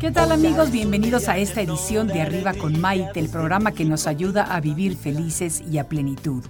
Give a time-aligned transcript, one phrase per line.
[0.00, 0.70] ¿Qué tal amigos?
[0.70, 4.96] Bienvenidos a esta edición de Arriba con Maite, el programa que nos ayuda a vivir
[4.96, 6.42] felices y a plenitud.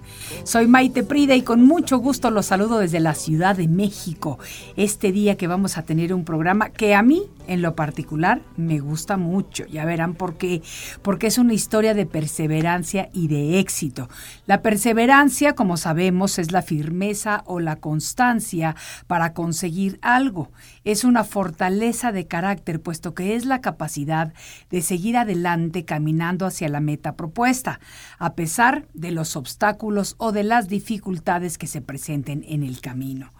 [0.45, 4.39] Soy Maite Prida y con mucho gusto los saludo desde la Ciudad de México.
[4.77, 8.79] Este día que vamos a tener un programa que a mí en lo particular me
[8.79, 9.65] gusta mucho.
[9.65, 10.61] Ya verán por qué.
[11.01, 14.07] Porque es una historia de perseverancia y de éxito.
[14.45, 20.51] La perseverancia, como sabemos, es la firmeza o la constancia para conseguir algo.
[20.85, 24.33] Es una fortaleza de carácter, puesto que es la capacidad
[24.69, 27.79] de seguir adelante caminando hacia la meta propuesta,
[28.17, 33.31] a pesar de los obstáculos o de las dificultades que se presenten en el camino.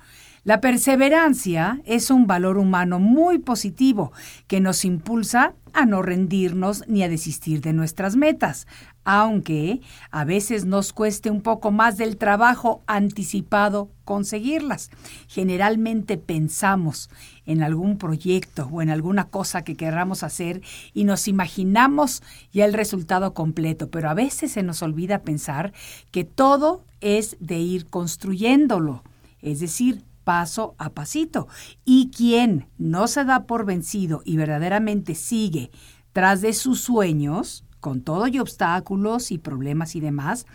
[0.43, 4.11] La perseverancia es un valor humano muy positivo
[4.47, 8.65] que nos impulsa a no rendirnos ni a desistir de nuestras metas,
[9.03, 14.89] aunque a veces nos cueste un poco más del trabajo anticipado conseguirlas.
[15.27, 17.11] Generalmente pensamos
[17.45, 20.63] en algún proyecto o en alguna cosa que queramos hacer
[20.95, 25.71] y nos imaginamos ya el resultado completo, pero a veces se nos olvida pensar
[26.09, 29.03] que todo es de ir construyéndolo,
[29.43, 31.47] es decir, paso a pasito.
[31.85, 35.71] Y quien no se da por vencido y verdaderamente sigue
[36.13, 40.45] tras de sus sueños, con todo y obstáculos y problemas y demás,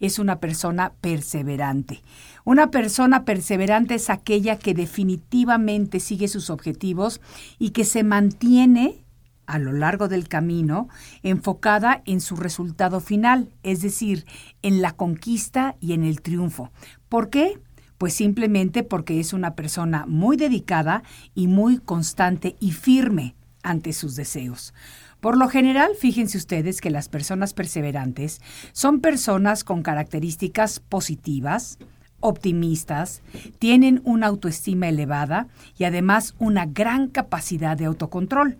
[0.00, 2.02] es una persona perseverante.
[2.44, 7.20] Una persona perseverante es aquella que definitivamente sigue sus objetivos
[7.58, 9.04] y que se mantiene
[9.46, 10.88] a lo largo del camino
[11.22, 14.24] enfocada en su resultado final, es decir,
[14.62, 16.70] en la conquista y en el triunfo.
[17.08, 17.60] ¿Por qué?
[17.98, 21.02] Pues simplemente porque es una persona muy dedicada
[21.34, 24.74] y muy constante y firme ante sus deseos.
[25.20, 31.78] Por lo general, fíjense ustedes que las personas perseverantes son personas con características positivas,
[32.20, 33.22] optimistas,
[33.58, 38.58] tienen una autoestima elevada y además una gran capacidad de autocontrol,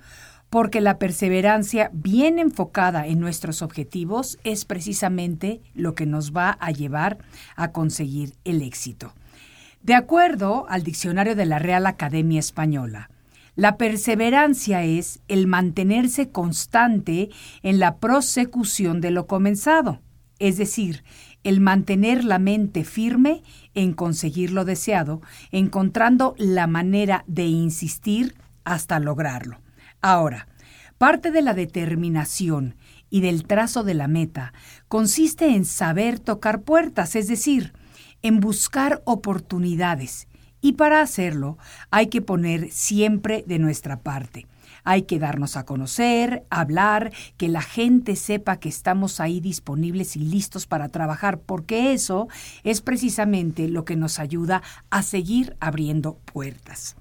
[0.48, 6.70] porque la perseverancia bien enfocada en nuestros objetivos es precisamente lo que nos va a
[6.70, 7.18] llevar
[7.56, 9.12] a conseguir el éxito.
[9.84, 13.10] De acuerdo al diccionario de la Real Academia Española,
[13.54, 17.28] la perseverancia es el mantenerse constante
[17.62, 20.00] en la prosecución de lo comenzado,
[20.38, 21.04] es decir,
[21.42, 23.42] el mantener la mente firme
[23.74, 29.60] en conseguir lo deseado, encontrando la manera de insistir hasta lograrlo.
[30.00, 30.48] Ahora,
[30.96, 32.76] parte de la determinación
[33.10, 34.54] y del trazo de la meta
[34.88, 37.74] consiste en saber tocar puertas, es decir,
[38.24, 40.26] en buscar oportunidades
[40.60, 41.58] y para hacerlo
[41.90, 44.46] hay que poner siempre de nuestra parte.
[44.82, 50.20] Hay que darnos a conocer, hablar, que la gente sepa que estamos ahí disponibles y
[50.20, 52.28] listos para trabajar, porque eso
[52.64, 56.96] es precisamente lo que nos ayuda a seguir abriendo puertas.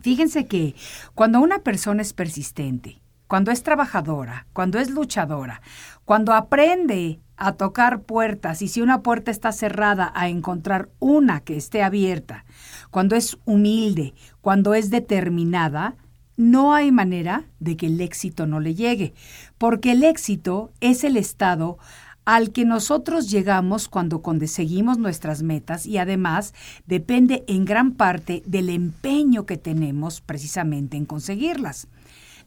[0.00, 0.74] Fíjense que
[1.14, 5.62] cuando una persona es persistente, cuando es trabajadora, cuando es luchadora,
[6.04, 11.56] cuando aprende a tocar puertas y si una puerta está cerrada, a encontrar una que
[11.56, 12.44] esté abierta,
[12.90, 15.96] cuando es humilde, cuando es determinada,
[16.36, 19.14] no hay manera de que el éxito no le llegue,
[19.58, 21.78] porque el éxito es el estado
[22.26, 26.54] al que nosotros llegamos cuando conseguimos nuestras metas y además
[26.84, 31.86] depende en gran parte del empeño que tenemos precisamente en conseguirlas.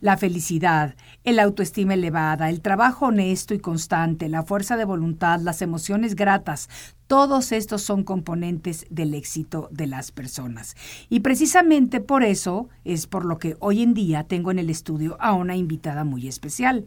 [0.01, 0.95] La felicidad,
[1.25, 6.69] el autoestima elevada, el trabajo honesto y constante, la fuerza de voluntad, las emociones gratas,
[7.09, 10.75] todos estos son componentes del éxito de las personas.
[11.09, 15.17] Y precisamente por eso es por lo que hoy en día tengo en el estudio
[15.19, 16.85] a una invitada muy especial.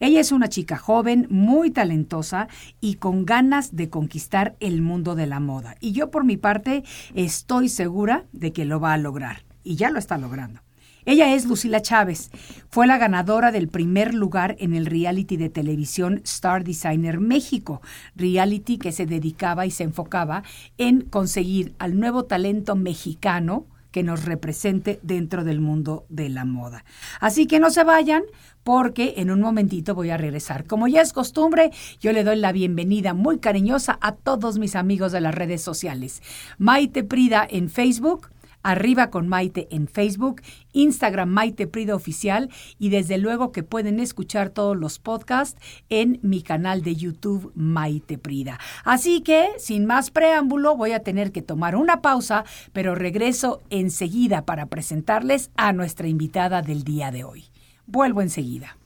[0.00, 2.48] Ella es una chica joven, muy talentosa
[2.80, 5.76] y con ganas de conquistar el mundo de la moda.
[5.80, 6.84] Y yo por mi parte
[7.14, 9.44] estoy segura de que lo va a lograr.
[9.64, 10.63] Y ya lo está logrando.
[11.06, 12.30] Ella es Lucila Chávez.
[12.70, 17.82] Fue la ganadora del primer lugar en el reality de televisión Star Designer México,
[18.16, 20.44] reality que se dedicaba y se enfocaba
[20.78, 26.84] en conseguir al nuevo talento mexicano que nos represente dentro del mundo de la moda.
[27.20, 28.24] Así que no se vayan
[28.64, 30.66] porque en un momentito voy a regresar.
[30.66, 35.12] Como ya es costumbre, yo le doy la bienvenida muy cariñosa a todos mis amigos
[35.12, 36.22] de las redes sociales.
[36.58, 38.30] Maite Prida en Facebook,
[38.64, 42.50] Arriba con Maite en Facebook, Instagram Maite Prida Oficial
[42.80, 48.18] y desde luego que pueden escuchar todos los podcasts en mi canal de YouTube Maite
[48.18, 48.58] Prida.
[48.84, 54.44] Así que, sin más preámbulo, voy a tener que tomar una pausa, pero regreso enseguida
[54.44, 57.44] para presentarles a nuestra invitada del día de hoy.
[57.86, 58.78] Vuelvo enseguida.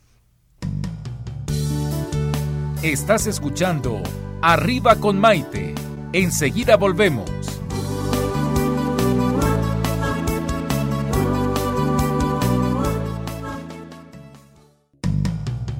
[2.83, 4.03] Estás escuchando
[4.41, 5.75] Arriba con Maite.
[6.13, 7.58] Enseguida volvemos.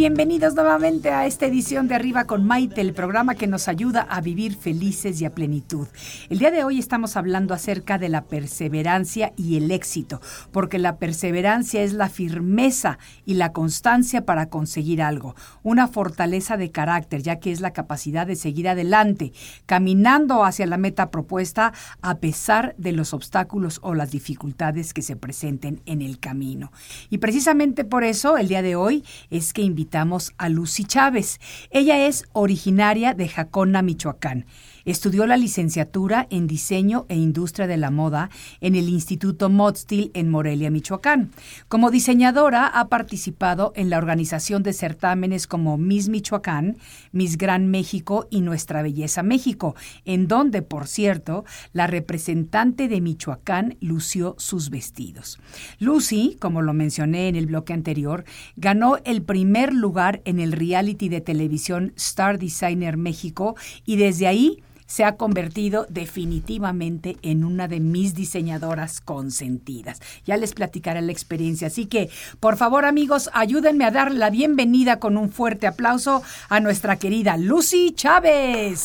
[0.00, 4.22] bienvenidos nuevamente a esta edición de Arriba con Maite, el programa que nos ayuda a
[4.22, 5.88] vivir felices y a plenitud.
[6.30, 10.96] El día de hoy estamos hablando acerca de la perseverancia y el éxito, porque la
[10.96, 17.38] perseverancia es la firmeza y la constancia para conseguir algo, una fortaleza de carácter, ya
[17.38, 19.34] que es la capacidad de seguir adelante,
[19.66, 25.16] caminando hacia la meta propuesta a pesar de los obstáculos o las dificultades que se
[25.16, 26.72] presenten en el camino.
[27.10, 29.89] Y precisamente por eso el día de hoy es que invitamos
[30.38, 31.40] a Lucy Chávez.
[31.70, 34.46] Ella es originaria de Jacona, Michoacán.
[34.84, 38.30] Estudió la licenciatura en Diseño e Industria de la Moda
[38.60, 41.30] en el Instituto Modstil en Morelia, Michoacán.
[41.68, 46.78] Como diseñadora ha participado en la organización de certámenes como Miss Michoacán,
[47.12, 49.74] Miss Gran México y Nuestra Belleza México,
[50.04, 55.38] en donde, por cierto, la representante de Michoacán lució sus vestidos.
[55.78, 58.24] Lucy, como lo mencioné en el bloque anterior,
[58.56, 64.62] ganó el primer lugar en el reality de televisión Star Designer México y desde ahí
[64.90, 70.00] se ha convertido definitivamente en una de mis diseñadoras consentidas.
[70.26, 71.68] Ya les platicaré la experiencia.
[71.68, 72.10] Así que,
[72.40, 77.36] por favor, amigos, ayúdenme a darle la bienvenida con un fuerte aplauso a nuestra querida
[77.36, 78.82] Lucy Chávez.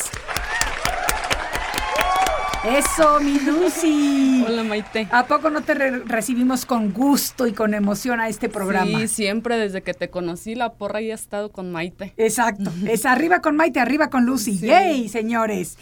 [2.66, 4.44] Eso, mi Lucy.
[4.44, 5.06] Hola Maite.
[5.12, 8.98] ¿A poco no te re- recibimos con gusto y con emoción a este programa?
[9.00, 12.12] Sí, siempre desde que te conocí la porra ya ha estado con Maite.
[12.16, 12.72] Exacto.
[12.88, 14.58] Es arriba con Maite, arriba con Lucy.
[14.58, 14.66] Sí.
[14.66, 15.78] ¡Yay, señores!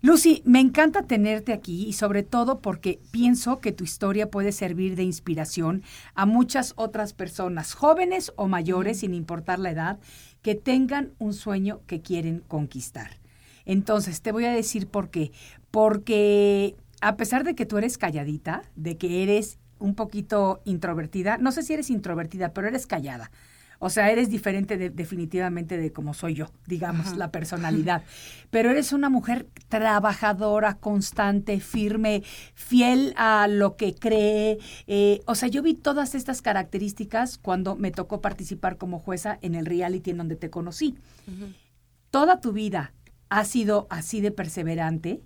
[0.00, 4.94] Lucy, me encanta tenerte aquí y sobre todo porque pienso que tu historia puede servir
[4.94, 5.82] de inspiración
[6.14, 9.98] a muchas otras personas, jóvenes o mayores, sin importar la edad,
[10.42, 13.18] que tengan un sueño que quieren conquistar.
[13.64, 15.30] Entonces, te voy a decir por qué.
[15.70, 21.52] Porque a pesar de que tú eres calladita, de que eres un poquito introvertida, no
[21.52, 23.30] sé si eres introvertida, pero eres callada.
[23.80, 28.02] O sea, eres diferente de- definitivamente de como soy yo, digamos, la personalidad.
[28.50, 34.58] Pero eres una mujer trabajadora, constante, firme, fiel a lo que cree.
[34.88, 39.54] Eh, o sea, yo vi todas estas características cuando me tocó participar como jueza en
[39.54, 40.96] el reality en donde te conocí.
[42.10, 42.92] Toda tu vida
[43.28, 45.20] ha sido así de perseverante.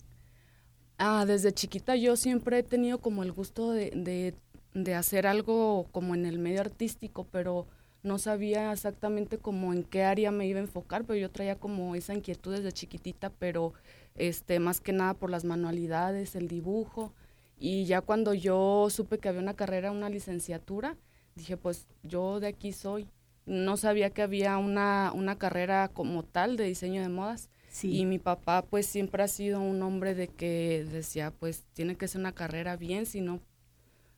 [1.04, 4.34] Ah, desde chiquita yo siempre he tenido como el gusto de, de,
[4.72, 7.66] de hacer algo como en el medio artístico, pero
[8.04, 11.96] no sabía exactamente como en qué área me iba a enfocar, pero yo traía como
[11.96, 13.72] esa inquietud desde chiquitita, pero
[14.14, 17.12] este más que nada por las manualidades, el dibujo.
[17.58, 20.96] Y ya cuando yo supe que había una carrera, una licenciatura,
[21.34, 23.08] dije, pues yo de aquí soy.
[23.44, 27.50] No sabía que había una, una carrera como tal de diseño de modas.
[27.72, 27.98] Sí.
[27.98, 32.06] Y mi papá pues siempre ha sido un hombre de que decía, pues tiene que
[32.06, 33.40] ser una carrera bien, si no,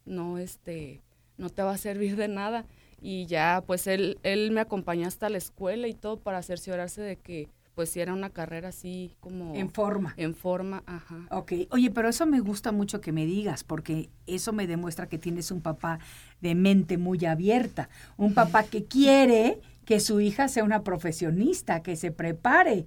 [0.04, 1.00] no, este,
[1.38, 2.66] no te va a servir de nada.
[3.00, 7.16] Y ya pues él, él me acompañó hasta la escuela y todo para cerciorarse de
[7.16, 10.14] que pues si era una carrera así como En forma.
[10.16, 11.26] en forma, ajá.
[11.30, 15.18] Ok, oye, pero eso me gusta mucho que me digas, porque eso me demuestra que
[15.18, 15.98] tienes un papá
[16.40, 21.96] de mente muy abierta, un papá que quiere que su hija sea una profesionista, que
[21.96, 22.86] se prepare.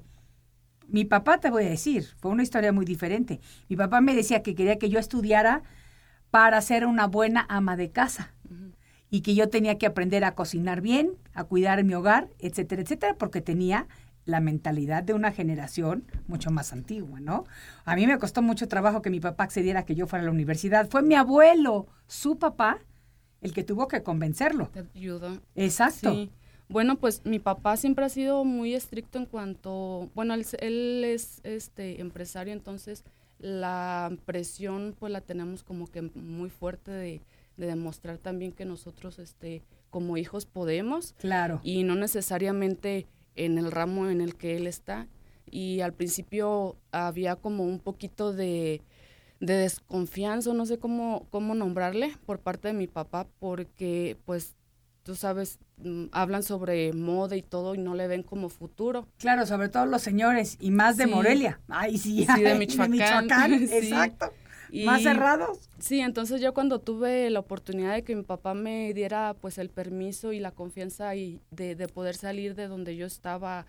[0.87, 3.39] Mi papá, te voy a decir, fue una historia muy diferente.
[3.67, 5.63] Mi papá me decía que quería que yo estudiara
[6.31, 8.33] para ser una buena ama de casa
[9.09, 13.15] y que yo tenía que aprender a cocinar bien, a cuidar mi hogar, etcétera, etcétera,
[13.15, 13.87] porque tenía
[14.25, 17.45] la mentalidad de una generación mucho más antigua, ¿no?
[17.85, 20.25] A mí me costó mucho trabajo que mi papá accediera a que yo fuera a
[20.25, 20.89] la universidad.
[20.89, 22.79] Fue mi abuelo, su papá,
[23.41, 24.67] el que tuvo que convencerlo.
[24.73, 25.41] Te ayudó.
[25.55, 26.11] Exacto.
[26.11, 26.31] Sí.
[26.69, 31.39] Bueno, pues mi papá siempre ha sido muy estricto en cuanto, bueno, él, él es
[31.43, 33.03] este empresario, entonces
[33.39, 37.21] la presión pues la tenemos como que muy fuerte de,
[37.55, 41.61] de demostrar también que nosotros este como hijos podemos Claro.
[41.63, 45.07] y no necesariamente en el ramo en el que él está.
[45.49, 48.81] Y al principio había como un poquito de,
[49.39, 54.57] de desconfianza, no sé cómo, cómo nombrarle, por parte de mi papá, porque pues
[55.03, 55.59] tú sabes,
[56.11, 59.07] hablan sobre moda y todo y no le ven como futuro.
[59.17, 61.09] Claro, sobre todo los señores y más de Sí.
[61.11, 61.59] Morelia.
[61.67, 62.55] Ay, sí, Sí, de
[62.89, 63.59] Michoacán.
[63.67, 63.75] Sí.
[63.75, 64.33] exacto.
[64.69, 65.69] Y- Más cerrados.
[65.79, 69.69] Sí, entonces yo cuando tuve la oportunidad de que mi papá me diera pues el
[69.69, 73.65] permiso y la confianza y de, de poder salir de donde yo estaba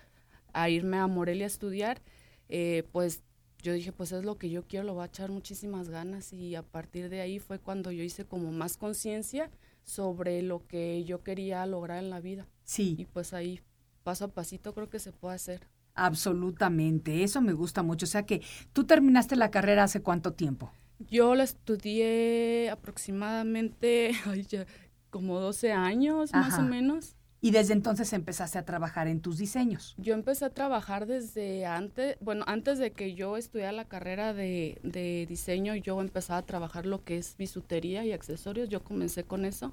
[0.53, 2.01] a irme a Morelia a estudiar,
[2.49, 3.23] eh, pues
[3.63, 6.55] yo dije pues es lo que yo quiero, lo voy a echar muchísimas ganas y
[6.57, 9.51] a partir de ahí fue cuando yo hice como más conciencia
[9.89, 13.61] sobre lo que yo quería lograr en la vida y Sí, pues ahí
[14.05, 15.67] paso a pasito creo que se puede hacer.
[15.95, 17.25] absolutamente.
[17.25, 18.05] Eso me gusta mucho.
[18.05, 18.43] O sea que
[18.73, 20.71] tú terminaste la carrera hace cuánto tiempo.
[21.11, 24.67] Yo la estudié aproximadamente ay, ya,
[25.11, 27.17] como 12 años más o menos.
[27.41, 29.95] Y desde entonces empezaste a trabajar en tus diseños.
[29.97, 34.81] Yo empecé a trabajar desde antes, bueno, antes de que yo estudiara la carrera de,
[34.83, 39.45] de diseño, yo empezaba a trabajar lo que es bisutería y accesorios, yo comencé con
[39.45, 39.73] eso.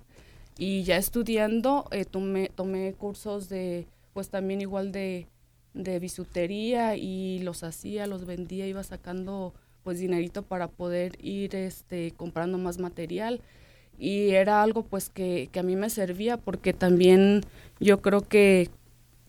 [0.58, 5.28] Y ya estudiando, eh, tomé, tomé cursos de, pues también igual de,
[5.74, 9.54] de bisutería y los hacía, los vendía, iba sacando
[9.84, 13.42] pues dinerito para poder ir este, comprando más material
[13.98, 17.42] y era algo pues que, que a mí me servía porque también
[17.80, 18.70] yo creo que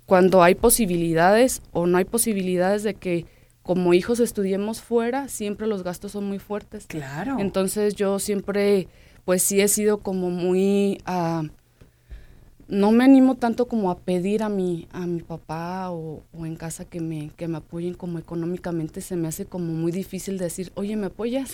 [0.06, 3.26] cuando hay posibilidades o no hay posibilidades de que
[3.62, 6.86] como hijos estudiemos fuera, siempre los gastos son muy fuertes.
[6.86, 7.36] Claro.
[7.40, 8.86] Entonces yo siempre,
[9.24, 11.42] pues sí he sido como muy, ah,
[12.68, 16.54] no me animo tanto como a pedir a mi, a mi papá o, o en
[16.54, 20.70] casa que me, que me apoyen como económicamente, se me hace como muy difícil decir,
[20.76, 21.52] oye, ¿me apoyas?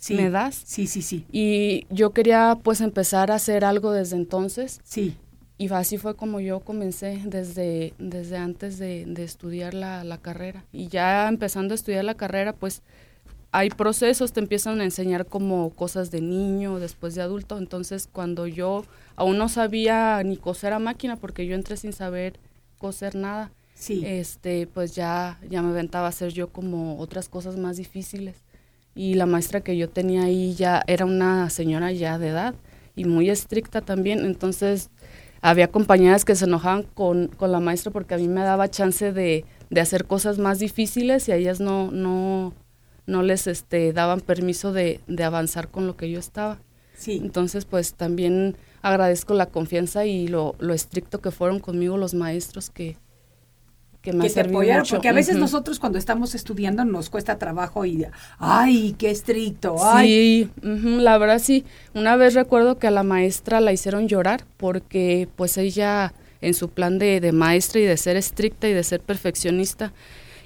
[0.00, 0.14] Sí.
[0.14, 0.60] ¿Me das?
[0.64, 1.26] Sí, sí, sí.
[1.30, 5.14] Y yo quería pues empezar a hacer algo desde entonces Sí.
[5.58, 10.64] y así fue como yo comencé desde, desde antes de, de estudiar la, la carrera.
[10.72, 12.82] Y ya empezando a estudiar la carrera, pues
[13.52, 17.58] hay procesos, te empiezan a enseñar como cosas de niño, después de adulto.
[17.58, 18.84] Entonces cuando yo
[19.16, 22.40] aún no sabía ni coser a máquina, porque yo entré sin saber
[22.78, 24.02] coser nada, Sí.
[24.06, 28.36] este, pues ya, ya me aventaba a hacer yo como otras cosas más difíciles.
[28.94, 32.54] Y la maestra que yo tenía ahí ya era una señora ya de edad
[32.96, 34.24] y muy estricta también.
[34.24, 34.90] Entonces
[35.40, 39.12] había compañeras que se enojaban con, con la maestra porque a mí me daba chance
[39.12, 42.52] de, de hacer cosas más difíciles y a ellas no, no,
[43.06, 46.58] no les este, daban permiso de, de avanzar con lo que yo estaba.
[46.94, 47.20] sí.
[47.22, 52.70] Entonces, pues también agradezco la confianza y lo, lo estricto que fueron conmigo los maestros
[52.70, 52.96] que,
[54.02, 54.96] que me que te apoyaron, mucho.
[54.96, 58.06] porque a veces nosotros cuando estamos estudiando nos cuesta trabajo y,
[58.38, 60.50] ay, qué estricto, ay.
[60.62, 61.64] Sí, la verdad sí.
[61.94, 66.70] Una vez recuerdo que a la maestra la hicieron llorar porque pues ella en su
[66.70, 69.92] plan de, de maestra y de ser estricta y de ser perfeccionista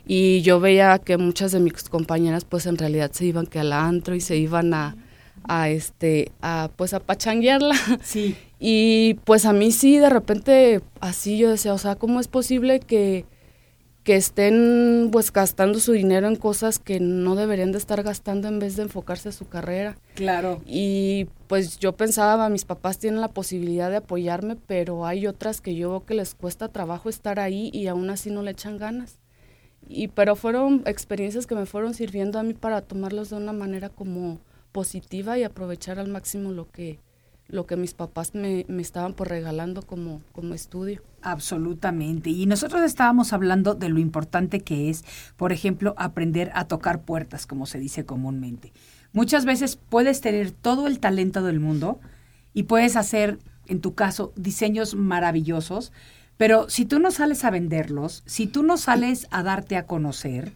[0.06, 3.72] y yo veía que muchas de mis compañeras pues en realidad se iban que al
[3.72, 4.96] antro y se iban a,
[5.44, 11.38] a este a pues a pachanguearla Sí, y pues a mí sí, de repente, así
[11.38, 13.24] yo decía, o sea, ¿cómo es posible que,
[14.04, 18.58] que estén pues gastando su dinero en cosas que no deberían de estar gastando en
[18.58, 19.96] vez de enfocarse a su carrera?
[20.14, 20.60] claro.
[20.66, 25.74] Y pues yo pensaba, mis papás tienen la posibilidad de apoyarme, pero hay otras que
[25.74, 29.18] yo veo que les cuesta trabajo estar ahí y aún así no le echan ganas.
[29.88, 33.88] Y pero fueron experiencias que me fueron sirviendo a mí para tomarlos de una manera
[33.88, 34.38] como
[34.72, 36.98] positiva y aprovechar al máximo lo que
[37.48, 41.02] lo que mis papás me, me estaban por regalando como, como estudio.
[41.22, 42.30] Absolutamente.
[42.30, 45.04] Y nosotros estábamos hablando de lo importante que es,
[45.36, 48.72] por ejemplo, aprender a tocar puertas, como se dice comúnmente.
[49.12, 52.00] Muchas veces puedes tener todo el talento del mundo
[52.52, 55.92] y puedes hacer, en tu caso, diseños maravillosos,
[56.36, 60.52] pero si tú no sales a venderlos, si tú no sales a darte a conocer,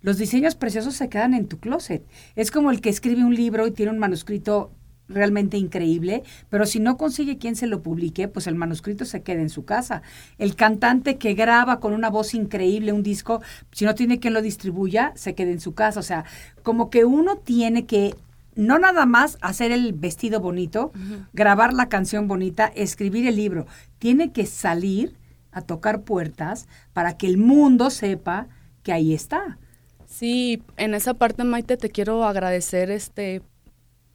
[0.00, 2.06] los diseños preciosos se quedan en tu closet.
[2.36, 4.72] Es como el que escribe un libro y tiene un manuscrito
[5.08, 9.40] realmente increíble, pero si no consigue quien se lo publique, pues el manuscrito se queda
[9.40, 10.02] en su casa.
[10.38, 14.42] El cantante que graba con una voz increíble un disco, si no tiene quien lo
[14.42, 16.00] distribuya, se queda en su casa.
[16.00, 16.24] O sea,
[16.62, 18.14] como que uno tiene que
[18.54, 20.92] no nada más hacer el vestido bonito,
[21.32, 23.66] grabar la canción bonita, escribir el libro,
[24.00, 25.14] tiene que salir
[25.52, 28.48] a tocar puertas para que el mundo sepa
[28.82, 29.58] que ahí está.
[30.06, 33.42] Sí, en esa parte Maite te quiero agradecer este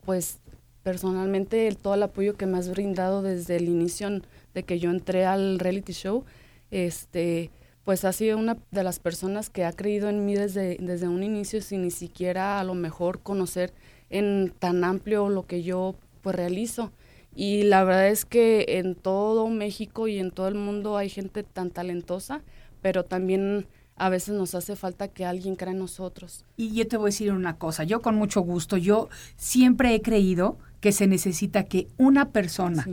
[0.06, 0.40] pues
[0.84, 4.22] personalmente el, todo el apoyo que me has brindado desde el inicio
[4.54, 6.26] de que yo entré al reality show.
[6.70, 7.50] Este,
[7.84, 11.24] pues ha sido una de las personas que ha creído en mí desde, desde un
[11.24, 13.74] inicio sin ni siquiera a lo mejor conocer
[14.10, 16.92] en tan amplio lo que yo pues realizo.
[17.36, 21.44] Y la verdad es que en todo México y en todo el mundo hay gente
[21.44, 22.42] tan talentosa,
[22.82, 26.46] pero también a veces nos hace falta que alguien crea en nosotros.
[26.58, 30.02] Y yo te voy a decir una cosa, yo con mucho gusto, yo siempre he
[30.02, 32.86] creído que se necesita que una persona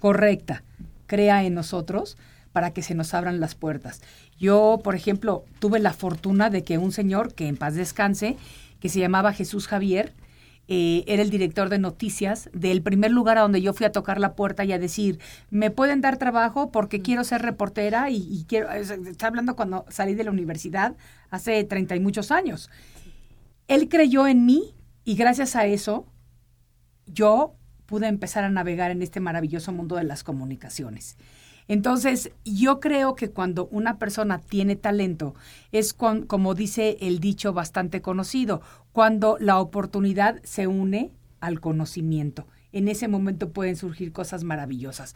[0.00, 0.64] correcta
[1.06, 2.18] crea en nosotros
[2.50, 4.02] para que se nos abran las puertas.
[4.36, 8.36] Yo, por ejemplo, tuve la fortuna de que un señor, que en paz descanse,
[8.80, 10.12] que se llamaba Jesús Javier,
[10.66, 14.18] eh, era el director de noticias del primer lugar a donde yo fui a tocar
[14.18, 18.72] la puerta y a decir, me pueden dar trabajo porque quiero ser reportera y, quiero,
[18.72, 20.96] está hablando cuando salí de la universidad
[21.30, 22.70] hace treinta y muchos años.
[23.68, 24.74] Él creyó en mí
[25.04, 26.08] y gracias a eso
[27.06, 27.54] yo
[27.86, 31.16] pude empezar a navegar en este maravilloso mundo de las comunicaciones.
[31.68, 35.34] Entonces, yo creo que cuando una persona tiene talento,
[35.72, 38.60] es como dice el dicho bastante conocido,
[38.92, 42.46] cuando la oportunidad se une al conocimiento.
[42.72, 45.14] En ese momento pueden surgir cosas maravillosas.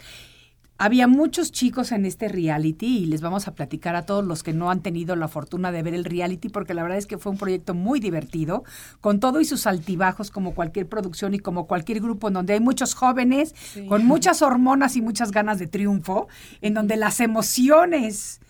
[0.82, 4.54] Había muchos chicos en este reality y les vamos a platicar a todos los que
[4.54, 7.32] no han tenido la fortuna de ver el reality porque la verdad es que fue
[7.32, 8.64] un proyecto muy divertido,
[9.02, 12.60] con todo y sus altibajos como cualquier producción y como cualquier grupo en donde hay
[12.60, 13.54] muchos jóvenes
[13.90, 16.28] con muchas hormonas y muchas ganas de triunfo,
[16.62, 18.40] en donde las emociones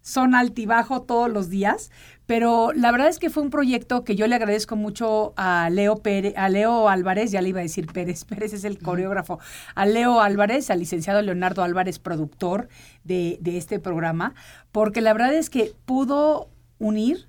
[0.00, 1.90] son altibajo todos los días,
[2.26, 5.96] pero la verdad es que fue un proyecto que yo le agradezco mucho a Leo
[5.96, 9.38] Pérez, a Leo Álvarez, ya le iba a decir Pérez, Pérez es el coreógrafo,
[9.74, 12.68] a Leo Álvarez, al licenciado Leonardo Álvarez, productor
[13.04, 14.34] de, de este programa,
[14.72, 17.28] porque la verdad es que pudo unir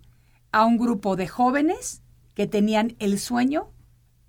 [0.51, 2.01] a un grupo de jóvenes
[2.33, 3.69] que tenían el sueño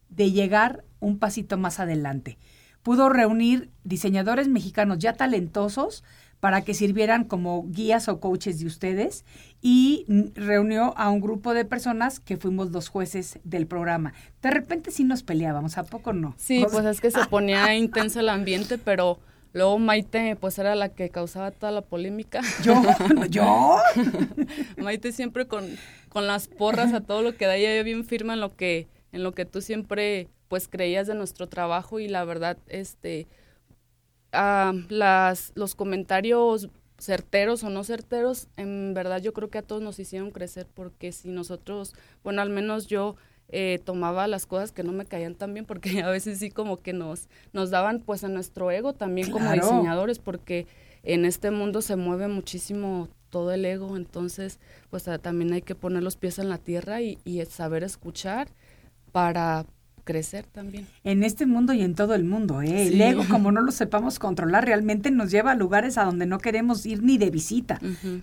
[0.08, 2.38] de llegar un pasito más adelante.
[2.82, 6.04] Pudo reunir diseñadores mexicanos ya talentosos,
[6.46, 9.24] para que sirvieran como guías o coaches de ustedes
[9.60, 10.06] y
[10.36, 14.14] reunió a un grupo de personas que fuimos los jueces del programa.
[14.42, 16.36] De repente sí nos peleábamos, ¿a poco no?
[16.38, 19.18] Sí, pues es que se ponía intenso el ambiente, pero
[19.54, 22.42] luego Maite pues era la que causaba toda la polémica.
[22.62, 22.80] ¿Yo?
[23.28, 23.78] ¿Yo?
[24.76, 25.66] Maite siempre con,
[26.10, 29.24] con las porras a todo lo que da ella bien firma en lo que en
[29.24, 33.26] lo que tú siempre pues creías de nuestro trabajo y la verdad este
[34.88, 36.68] las, los comentarios
[36.98, 41.12] certeros o no certeros, en verdad yo creo que a todos nos hicieron crecer porque
[41.12, 41.94] si nosotros,
[42.24, 43.16] bueno, al menos yo
[43.48, 46.78] eh, tomaba las cosas que no me caían tan bien porque a veces sí como
[46.78, 50.66] que nos, nos daban pues a nuestro ego también como diseñadores porque
[51.02, 54.58] en este mundo se mueve muchísimo todo el ego, entonces
[54.90, 58.48] pues también hay que poner los pies en la tierra y, y saber escuchar
[59.12, 59.66] para,
[60.06, 60.86] crecer también.
[61.04, 62.86] En este mundo y en todo el mundo, ¿eh?
[62.86, 66.38] El ego, como no lo sepamos controlar, realmente nos lleva a lugares a donde no
[66.38, 67.78] queremos ir ni de visita.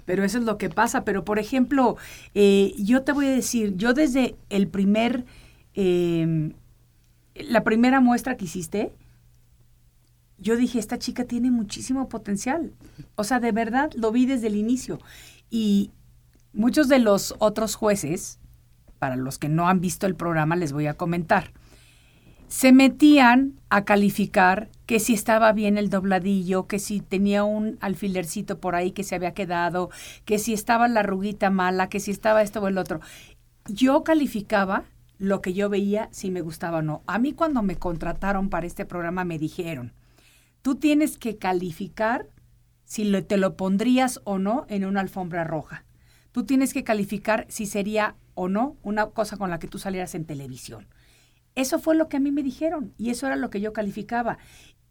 [0.06, 1.04] Pero eso es lo que pasa.
[1.04, 1.98] Pero, por ejemplo,
[2.34, 5.26] eh, yo te voy a decir, yo desde el primer,
[5.76, 6.54] em,
[7.36, 8.92] la primera muestra que hiciste,
[10.40, 12.74] yo dije, esta chica tiene muchísimo potencial.
[13.16, 15.00] O sea, de verdad, lo vi desde el inicio.
[15.52, 15.92] Y
[16.54, 18.40] muchos de los otros jueces,
[19.00, 21.52] para los que no han visto el programa, les voy a comentar
[22.54, 28.60] se metían a calificar que si estaba bien el dobladillo, que si tenía un alfilercito
[28.60, 29.90] por ahí que se había quedado,
[30.24, 33.02] que si estaba la ruguita mala, que si estaba esto o el otro.
[33.66, 34.84] Yo calificaba
[35.18, 37.02] lo que yo veía si me gustaba o no.
[37.08, 39.92] A mí cuando me contrataron para este programa me dijeron,
[40.62, 42.28] tú tienes que calificar
[42.86, 45.86] si te lo pondrías o no en una alfombra roja.
[46.32, 50.14] Tú tienes que calificar si sería o no una cosa con la que tú salieras
[50.14, 50.86] en televisión.
[51.56, 54.38] Eso fue lo que a mí me dijeron y eso era lo que yo calificaba.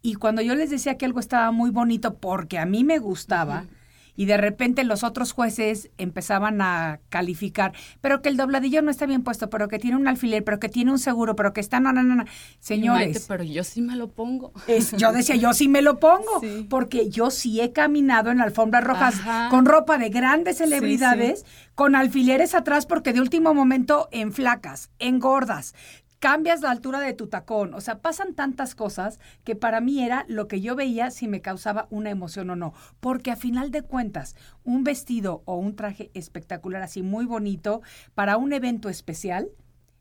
[0.01, 3.67] Y cuando yo les decía que algo estaba muy bonito porque a mí me gustaba,
[4.15, 9.07] y de repente los otros jueces empezaban a calificar, pero que el dobladillo no está
[9.07, 11.81] bien puesto, pero que tiene un alfiler, pero que tiene un seguro, pero que está,
[11.81, 12.25] no, no, no,
[12.61, 13.25] Señores.
[13.27, 14.53] pero yo sí me lo pongo.
[14.67, 18.85] Es, yo decía, yo sí me lo pongo, porque yo sí he caminado en alfombras
[18.85, 19.15] rojas
[19.51, 25.19] con ropa de grandes celebridades, con alfileres atrás, porque de último momento en flacas, en
[25.19, 25.75] gordas,
[26.23, 30.25] cambias la altura de tu tacón, o sea, pasan tantas cosas que para mí era
[30.29, 33.83] lo que yo veía si me causaba una emoción o no, porque a final de
[33.83, 37.83] cuentas, un vestido o un traje espectacular así muy bonito
[38.15, 39.49] para un evento especial,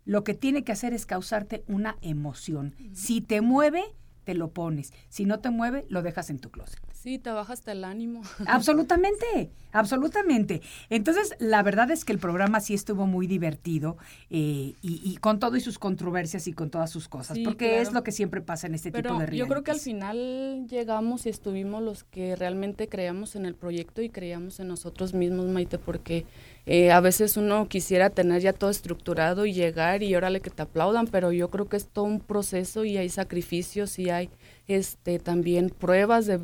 [0.06, 2.76] lo que tiene que hacer es causarte una emoción.
[2.94, 3.84] Si te mueve,
[4.24, 4.94] te lo pones.
[5.10, 6.80] Si no te mueve, lo dejas en tu closet.
[6.94, 8.22] Sí, te baja hasta el ánimo.
[8.46, 10.62] Absolutamente, absolutamente.
[10.90, 13.98] Entonces, la verdad es que el programa sí estuvo muy divertido
[14.30, 18.04] eh, y, con todo y sus controversias y con todas sus cosas, porque es lo
[18.04, 19.40] que siempre pasa en este tipo de realities.
[19.40, 24.02] Yo creo que al final llegamos y estuvimos los que realmente creíamos en el proyecto
[24.02, 26.26] y creíamos en nosotros mismos, Maite, porque
[26.66, 30.62] eh, a veces uno quisiera tener ya todo estructurado y llegar y órale que te
[30.62, 34.30] aplaudan, pero yo creo que es todo un proceso y hay sacrificios y hay
[34.68, 36.40] este, también pruebas de,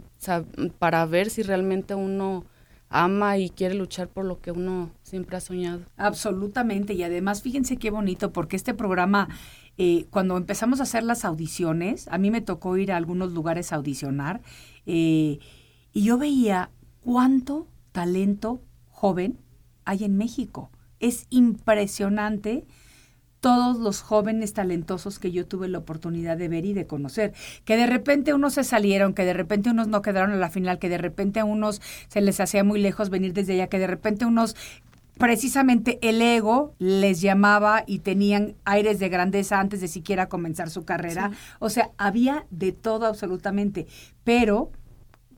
[0.79, 2.45] para ver si realmente uno
[2.89, 5.81] ama y quiere luchar por lo que uno siempre ha soñado.
[5.97, 9.27] Absolutamente, y además fíjense qué bonito, porque este programa,
[9.77, 13.71] eh, cuando empezamos a hacer las audiciones, a mí me tocó ir a algunos lugares
[13.71, 14.41] a audicionar,
[14.85, 15.39] eh,
[15.93, 19.37] y yo veía cuánto talento joven
[19.87, 20.69] hay en México.
[20.99, 22.65] Es impresionante
[23.39, 27.33] todos los jóvenes talentosos que yo tuve la oportunidad de ver y de conocer.
[27.63, 30.77] Que de repente unos se salieron, que de repente unos no quedaron a la final,
[30.77, 33.87] que de repente a unos se les hacía muy lejos venir desde allá, que de
[33.87, 34.55] repente unos
[35.17, 40.83] precisamente el ego les llamaba y tenían aires de grandeza antes de siquiera comenzar su
[40.83, 41.31] carrera.
[41.59, 43.87] O sea, había de todo absolutamente.
[44.25, 44.71] Pero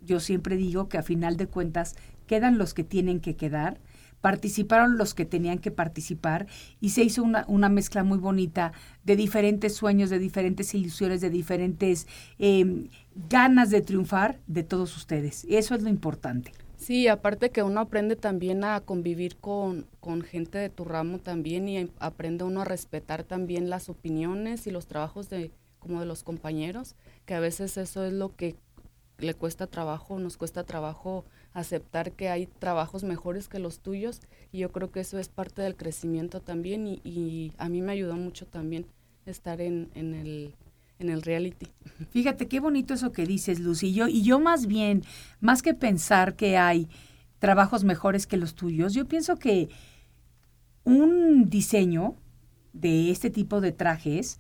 [0.02, 3.80] yo siempre digo que a final de cuentas quedan los que tienen que quedar
[4.22, 6.48] participaron los que tenían que participar
[6.80, 11.30] y se hizo una, una mezcla muy bonita de diferentes sueños, de diferentes ilusiones, de
[11.30, 12.90] diferentes em,
[13.30, 15.46] ganas de triunfar de todos ustedes.
[15.50, 16.52] Eso es lo importante.
[16.78, 21.68] Sí, aparte que uno aprende también a convivir con, con, gente de tu ramo también
[21.68, 26.24] y aprende uno a respetar también las opiniones y los trabajos de como de los
[26.24, 28.56] compañeros, que a veces eso es lo que
[29.18, 34.60] le cuesta trabajo, nos cuesta trabajo aceptar que hay trabajos mejores que los tuyos y
[34.60, 38.46] yo creo que eso es parte del crecimiento también y, a mí me ayudó mucho
[38.46, 38.86] también
[39.26, 40.56] estar en, en, el,
[41.00, 41.68] en el reality.
[42.12, 43.88] Fíjate qué bonito eso que dices, Lucy.
[43.88, 45.04] Y yo, y yo más bien,
[45.40, 46.88] más que pensar que hay
[47.40, 49.70] trabajos mejores que los tuyos, yo pienso que
[50.84, 52.16] un diseño
[52.74, 54.40] de este tipo de trajes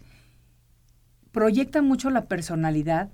[1.32, 3.10] proyecta mucho la personalidad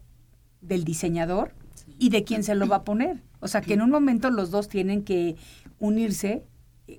[0.61, 1.53] del diseñador
[1.99, 3.21] y de quién se lo va a poner.
[3.39, 5.35] O sea, que en un momento los dos tienen que
[5.79, 6.43] unirse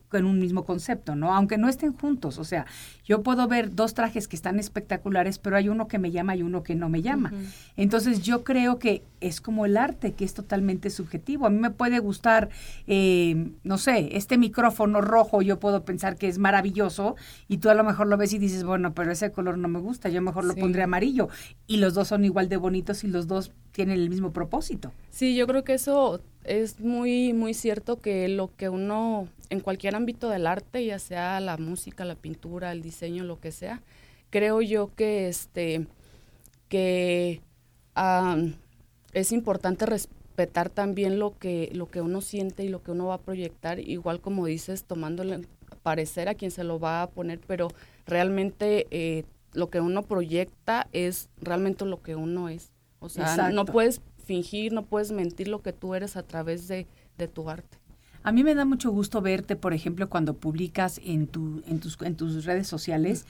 [0.08, 1.34] con un mismo concepto, ¿no?
[1.34, 2.66] Aunque no estén juntos, o sea,
[3.04, 6.42] yo puedo ver dos trajes que están espectaculares, pero hay uno que me llama y
[6.42, 7.32] uno que no me llama.
[7.76, 11.46] Entonces yo creo que es como el arte, que es totalmente subjetivo.
[11.46, 12.48] A mí me puede gustar,
[12.86, 17.16] eh, no sé, este micrófono rojo, yo puedo pensar que es maravilloso
[17.48, 19.78] y tú a lo mejor lo ves y dices, bueno, pero ese color no me
[19.78, 21.28] gusta, yo mejor lo pondré amarillo.
[21.66, 24.92] Y los dos son igual de bonitos y los dos tienen el mismo propósito.
[25.10, 29.94] Sí, yo creo que eso es muy, muy cierto que lo que uno, en cualquier
[29.96, 33.82] ámbito del arte, ya sea la música, la pintura, el diseño, lo que sea,
[34.30, 35.86] creo yo que este,
[36.68, 37.40] que
[39.12, 43.14] es importante respetar también lo que, lo que uno siente y lo que uno va
[43.14, 45.46] a proyectar, igual como dices, tomándole
[45.82, 47.68] parecer a quien se lo va a poner, pero
[48.06, 52.72] realmente eh, lo que uno proyecta es realmente lo que uno es.
[52.98, 56.86] O sea, no puedes fingir, no puedes mentir lo que tú eres a través de,
[57.32, 57.78] tu arte.
[58.22, 61.96] A mí me da mucho gusto verte, por ejemplo, cuando publicas en, tu, en, tus,
[62.02, 63.24] en tus redes sociales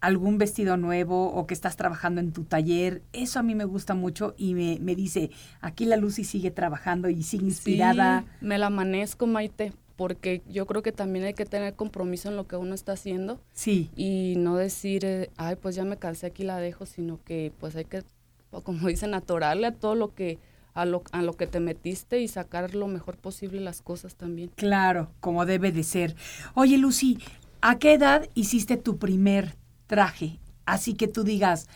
[0.00, 3.02] algún vestido nuevo o que estás trabajando en tu taller.
[3.12, 5.30] Eso a mí me gusta mucho y me, me dice,
[5.60, 8.20] aquí la Lucy sigue trabajando y sigue inspirada.
[8.20, 12.36] Sí, me la amanezco, Maite, porque yo creo que también hay que tener compromiso en
[12.36, 13.40] lo que uno está haciendo.
[13.52, 13.90] Sí.
[13.96, 17.84] Y no decir, ay, pues ya me cansé, aquí la dejo, sino que pues hay
[17.84, 18.02] que
[18.50, 20.38] como dicen, atorarle a todo lo que
[20.74, 24.50] a lo, a lo que te metiste y sacar lo mejor posible las cosas también.
[24.54, 26.14] Claro, como debe de ser.
[26.54, 27.18] Oye, Lucy,
[27.60, 29.56] ¿a qué edad hiciste tu primer
[29.88, 30.38] traje?
[30.66, 31.68] Así que tú digas,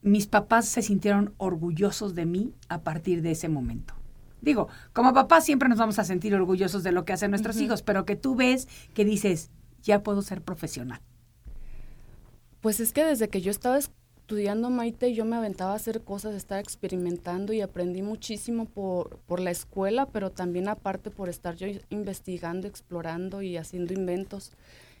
[0.00, 3.94] mis papás se sintieron orgullosos de mí a partir de ese momento.
[4.40, 7.82] Digo, como papás siempre nos vamos a sentir orgullosos de lo que hacen nuestros hijos,
[7.82, 9.50] pero que tú ves que dices,
[9.82, 11.00] ya puedo ser profesional.
[12.60, 13.78] Pues es que desde que yo estaba
[14.28, 19.40] estudiando Maite yo me aventaba a hacer cosas, estar experimentando y aprendí muchísimo por, por
[19.40, 24.52] la escuela, pero también aparte por estar yo investigando, explorando y haciendo inventos.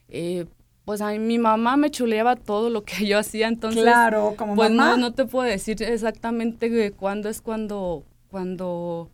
[0.08, 0.46] Eh,
[0.86, 4.56] pues a mí, mi mamá me chuleaba todo lo que yo hacía, entonces claro, como
[4.56, 9.10] pues No, no te puedo decir exactamente cuándo es cuando, cuando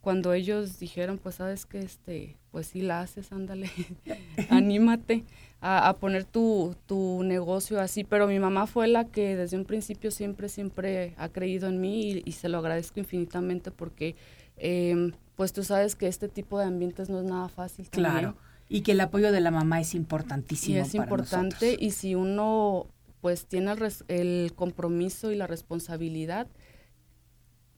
[0.00, 3.70] cuando ellos dijeron, pues sabes que este, pues sí la haces, ándale,
[4.50, 5.24] anímate
[5.60, 10.10] a, poner tu, tu, negocio así, pero mi mamá fue la que desde un principio
[10.10, 14.14] siempre, siempre ha creído en mí y, se lo agradezco infinitamente porque
[14.56, 17.88] em, pues tú sabes que este tipo de ambientes no es nada fácil.
[17.90, 18.36] Claro,
[18.68, 20.76] y que el apoyo de la mamá es importantísimo.
[20.76, 22.86] Y es importante y si uno
[23.20, 26.46] pues tiene el, el compromiso y la responsabilidad,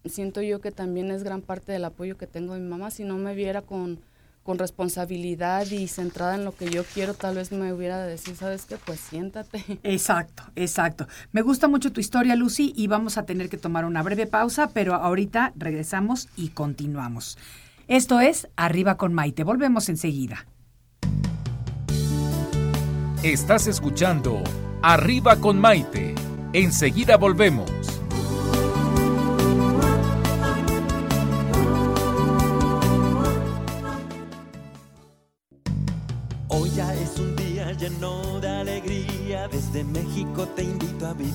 [0.04, 2.90] siento yo que también es gran parte del apoyo que tengo de mi mamá.
[2.90, 4.00] Si no me viera con
[4.50, 8.34] con responsabilidad y centrada en lo que yo quiero, tal vez me hubiera de decir,
[8.34, 8.78] ¿sabes qué?
[8.84, 9.64] Pues siéntate.
[9.84, 11.06] Exacto, exacto.
[11.30, 14.70] Me gusta mucho tu historia, Lucy, y vamos a tener que tomar una breve pausa,
[14.74, 17.38] pero ahorita regresamos y continuamos.
[17.86, 19.44] Esto es Arriba con Maite.
[19.44, 20.44] Volvemos enseguida.
[23.22, 24.42] Estás escuchando
[24.82, 26.16] Arriba con Maite.
[26.52, 27.70] Enseguida volvemos.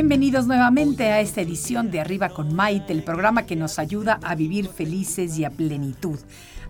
[0.00, 4.34] Bienvenidos nuevamente a esta edición de Arriba con Maite, el programa que nos ayuda a
[4.34, 6.18] vivir felices y a plenitud.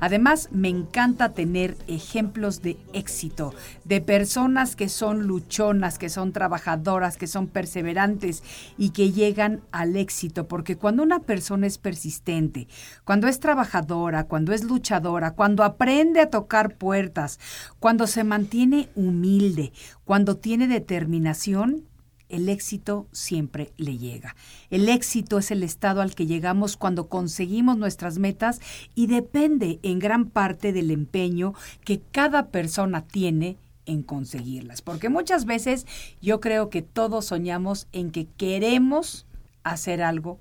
[0.01, 7.17] Además, me encanta tener ejemplos de éxito, de personas que son luchonas, que son trabajadoras,
[7.17, 8.43] que son perseverantes
[8.77, 12.67] y que llegan al éxito, porque cuando una persona es persistente,
[13.05, 17.39] cuando es trabajadora, cuando es luchadora, cuando aprende a tocar puertas,
[17.79, 19.73] cuando se mantiene humilde,
[20.05, 21.85] cuando tiene determinación,
[22.31, 24.37] el éxito siempre le llega.
[24.71, 28.61] El éxito es el estado al que llegamos cuando conseguimos nuestras metas
[28.95, 34.83] y depende en gran parte del empeño que cada persona tiene en conseguirlas.
[34.83, 35.87] Porque muchas veces
[36.23, 39.27] yo creo que todos soñamos en que queremos
[39.63, 40.39] hacer algo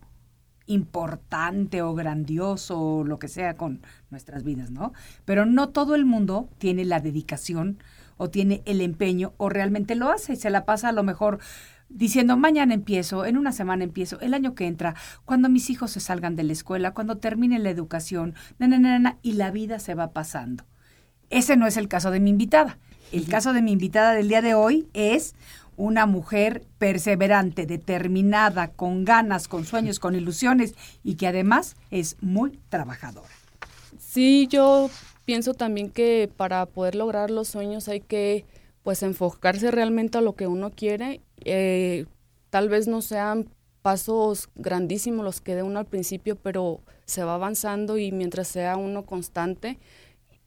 [0.69, 4.93] importante o grandioso o lo que sea con nuestras vidas, ¿no?
[5.25, 7.79] Pero no todo el mundo tiene la dedicación
[8.17, 11.39] o tiene el empeño o realmente lo hace y se la pasa a lo mejor
[11.89, 15.99] diciendo, mañana empiezo, en una semana empiezo, el año que entra, cuando mis hijos se
[15.99, 18.35] salgan de la escuela, cuando termine la educación,
[19.21, 20.65] y la vida se va pasando.
[21.29, 22.77] Ese no es el caso de mi invitada.
[23.11, 25.35] El caso de mi invitada del día de hoy es
[25.77, 32.59] una mujer perseverante, determinada, con ganas, con sueños, con ilusiones y que además es muy
[32.69, 33.29] trabajadora.
[33.97, 34.89] Sí, yo
[35.25, 38.45] pienso también que para poder lograr los sueños hay que
[38.83, 42.05] pues enfocarse realmente a lo que uno quiere eh,
[42.49, 43.49] tal vez no sean
[43.81, 48.77] pasos grandísimos los que dé uno al principio, pero se va avanzando y mientras sea
[48.77, 49.79] uno constante,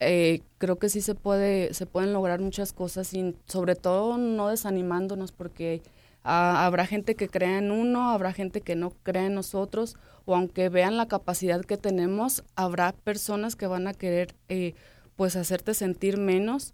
[0.01, 4.49] eh, creo que sí se puede, se pueden lograr muchas cosas y sobre todo no
[4.49, 5.83] desanimándonos porque
[6.25, 10.35] ah, habrá gente que crea en uno, habrá gente que no crea en nosotros o
[10.35, 14.75] aunque vean la capacidad que tenemos, habrá personas que van a querer eh,
[15.17, 16.73] pues hacerte sentir menos,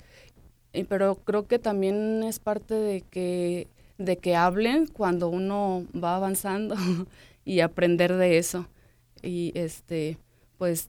[0.88, 6.76] pero creo que también es parte de que de que hablen cuando uno va avanzando
[7.44, 8.66] y aprender de eso.
[9.22, 10.18] Y este,
[10.56, 10.88] pues,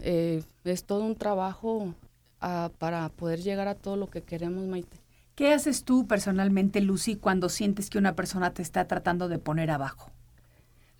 [0.00, 1.94] eh, es todo un trabajo
[2.40, 4.96] ah, para poder llegar a todo lo que queremos, Maite.
[5.34, 9.70] ¿Qué haces tú personalmente, Lucy, cuando sientes que una persona te está tratando de poner
[9.70, 10.10] abajo?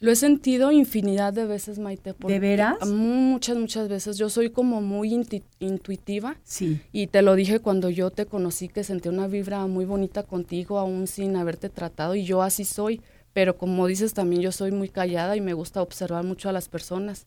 [0.00, 2.14] Lo he sentido infinidad de veces, Maite.
[2.18, 2.86] ¿De veras?
[2.86, 4.16] Muchas, muchas veces.
[4.16, 5.12] Yo soy como muy
[5.58, 6.36] intuitiva.
[6.44, 6.80] Sí.
[6.92, 10.78] Y te lo dije cuando yo te conocí, que sentí una vibra muy bonita contigo,
[10.78, 12.14] aún sin haberte tratado.
[12.14, 13.00] Y yo así soy.
[13.32, 16.68] Pero como dices, también yo soy muy callada y me gusta observar mucho a las
[16.68, 17.26] personas.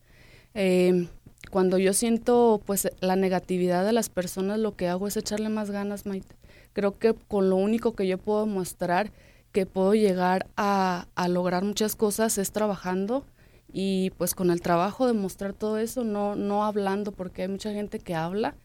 [0.54, 1.08] Em,
[1.50, 5.72] cuando yo siento pues la negatividad de las personas, lo que hago es echarle más
[5.72, 6.36] ganas, Maite.
[6.74, 9.12] Creo que con lo único que yo puedo mostrar
[9.52, 13.26] que puedo llegar a, lograr muchas cosas es trabajando
[13.74, 18.00] y pues con el trabajo demostrar todo eso, no, no hablando, porque hay mucha gente
[18.00, 18.56] que habla,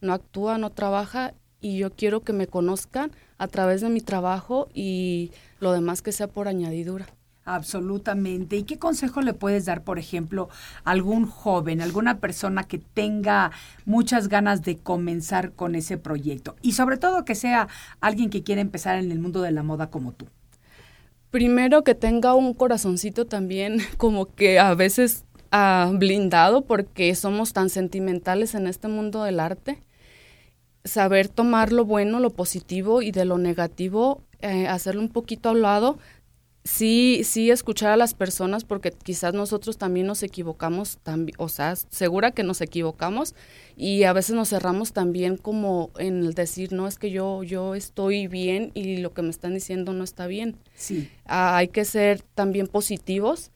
[0.00, 4.68] no actúa, no trabaja y yo quiero que me conozcan a través de mi trabajo
[4.74, 7.06] y lo demás que sea por añadidura.
[7.44, 8.56] Absolutamente.
[8.56, 10.48] ¿Y qué consejo le puedes dar, por ejemplo,
[10.84, 13.50] a algún joven, alguna persona que tenga
[13.84, 16.56] muchas ganas de comenzar con ese proyecto?
[16.62, 17.68] Y sobre todo que sea
[18.00, 20.26] alguien que quiera empezar en el mundo de la moda como tú.
[21.30, 27.68] Primero que tenga un corazoncito también como que a veces ah, blindado porque somos tan
[27.68, 29.82] sentimentales en este mundo del arte.
[30.84, 35.54] Saber tomar lo bueno, lo positivo y de lo negativo, eh, hacerlo un poquito a
[35.54, 35.98] lado,
[36.64, 40.98] sí, sí escuchar a las personas porque quizás nosotros también nos equivocamos,
[41.38, 43.34] o sea, segura que nos equivocamos
[43.76, 47.74] y a veces nos cerramos también como en el decir, no, es que yo, yo
[47.74, 50.56] estoy bien y lo que me están diciendo no está bien.
[50.74, 51.10] Sí.
[51.26, 53.50] Ah, hay que ser también positivos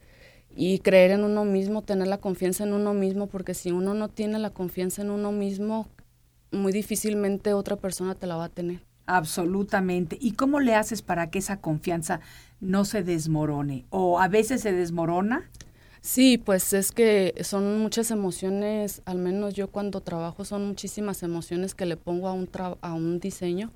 [0.54, 4.08] y creer en uno mismo, tener la confianza en uno mismo, porque si uno no
[4.08, 5.88] tiene la confianza en uno mismo,
[6.50, 8.87] muy difícilmente otra persona te la va a tener.
[9.08, 10.18] Absolutamente.
[10.20, 12.20] ¿Y cómo le haces para que esa confianza
[12.60, 13.86] no se desmorone?
[13.88, 15.50] ¿O a veces se desmorona?
[16.02, 21.74] Sí, pues es que son muchas emociones, al menos yo cuando trabajo son muchísimas emociones
[21.74, 22.50] que le pongo a un,
[22.82, 23.72] a un diseño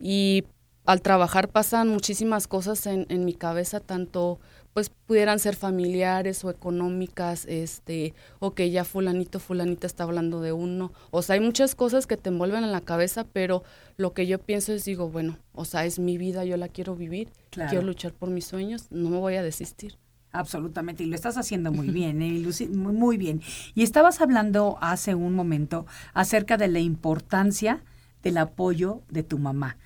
[0.00, 0.44] y
[0.86, 4.40] al trabajar pasan muchísimas cosas en, en mi cabeza, tanto
[4.72, 10.52] pues pudieran ser familiares o económicas, este, o que ya fulanito, fulanita está hablando de
[10.52, 10.92] uno.
[11.10, 13.64] O sea, hay muchas cosas que te envuelven en la cabeza, pero
[13.96, 16.94] lo que yo pienso es, digo, bueno, o sea, es mi vida, yo la quiero
[16.94, 19.98] vivir, quiero luchar por mis sueños, no me voy a desistir.
[20.32, 22.40] Absolutamente, y lo estás haciendo muy bien, ¿eh?
[22.70, 23.42] muy, muy bien.
[23.74, 27.82] Y estabas hablando hace un momento acerca de la importancia
[28.22, 29.76] del apoyo de tu mamá.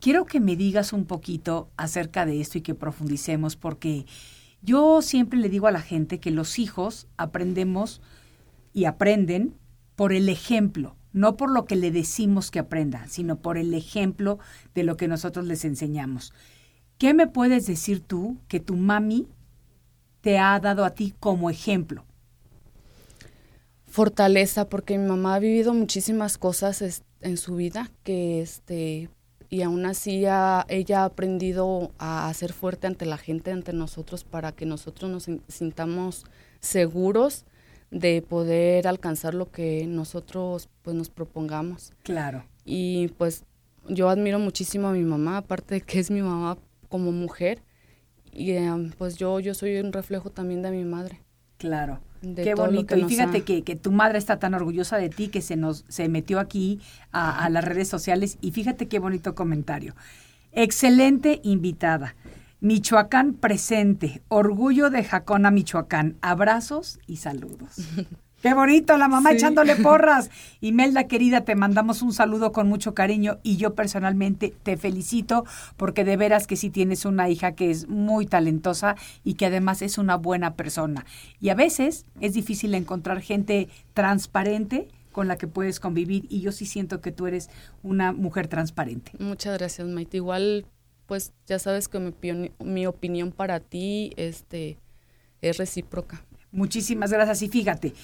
[0.00, 4.04] Quiero que me digas un poquito acerca de esto y que profundicemos, porque
[4.64, 8.00] yo siempre le digo a la gente que los hijos aprendemos
[8.72, 9.54] y aprenden
[9.94, 14.38] por el ejemplo, no por lo que le decimos que aprenda, sino por el ejemplo
[14.74, 16.32] de lo que nosotros les enseñamos.
[16.98, 19.28] ¿Qué me puedes decir tú que tu mami
[20.22, 22.04] te ha dado a ti como ejemplo?
[23.86, 29.10] Fortaleza, porque mi mamá ha vivido muchísimas cosas en su vida que este
[29.54, 34.50] y aún así ella ha aprendido a, ser fuerte ante la gente, ante nosotros, para
[34.50, 36.24] que nosotros nos sintamos
[36.58, 37.44] seguros
[37.92, 41.92] de poder alcanzar lo que nosotros pues nos propongamos.
[42.02, 42.44] Claro.
[42.64, 43.44] Y pues
[43.88, 47.62] yo admiro muchísimo a mi mamá, aparte de que es mi mamá como mujer,
[48.32, 51.20] y em, pues yo, yo soy un reflejo también de mi madre.
[51.58, 52.00] Claro.
[52.34, 52.96] Qué bonito.
[52.96, 56.08] Y fíjate que, que, tu madre está tan orgullosa de ti que se nos se
[56.08, 56.80] metió aquí
[57.12, 59.94] a, a las redes sociales y fíjate qué bonito comentario.
[60.52, 62.14] Excelente invitada.
[62.60, 64.22] Michoacán presente.
[64.28, 66.16] Orgullo de Jacona, Michoacán.
[66.22, 67.76] Abrazos y saludos.
[68.44, 70.30] Qué bonito, la mamá echándole porras.
[70.60, 75.46] Imelda, querida, te mandamos un saludo con mucho cariño y yo personalmente te felicito
[75.78, 79.80] porque de veras que sí tienes una hija que es muy talentosa y que además
[79.80, 81.06] es una buena persona.
[81.40, 86.52] Y a veces es difícil encontrar gente transparente con la que puedes convivir y yo
[86.52, 87.48] sí siento que tú eres
[87.82, 89.12] una mujer transparente.
[89.18, 90.18] Muchas gracias, Maite.
[90.18, 90.66] Igual,
[91.06, 94.76] pues ya sabes que mi, mi opinión para ti este,
[95.40, 96.22] es recíproca.
[96.54, 97.94] Muchísimas gracias y fíjate,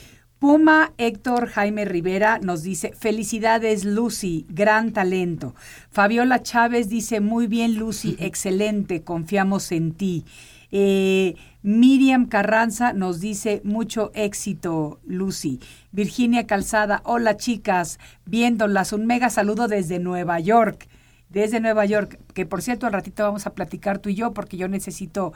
[0.41, 5.55] Puma Héctor Jaime Rivera nos dice, felicidades Lucy, gran talento.
[5.91, 10.25] Fabiola Chávez dice, muy bien Lucy, excelente, confiamos en ti.
[10.73, 15.61] Eh, Miriam Carranza nos dice, mucho éxito Lucy.
[15.93, 20.89] Virginia Calzada, hola chicas, viéndolas, un mega saludo desde Nueva York.
[21.29, 24.57] Desde Nueva York, que por cierto al ratito vamos a platicar tú y yo porque
[24.57, 25.33] yo necesito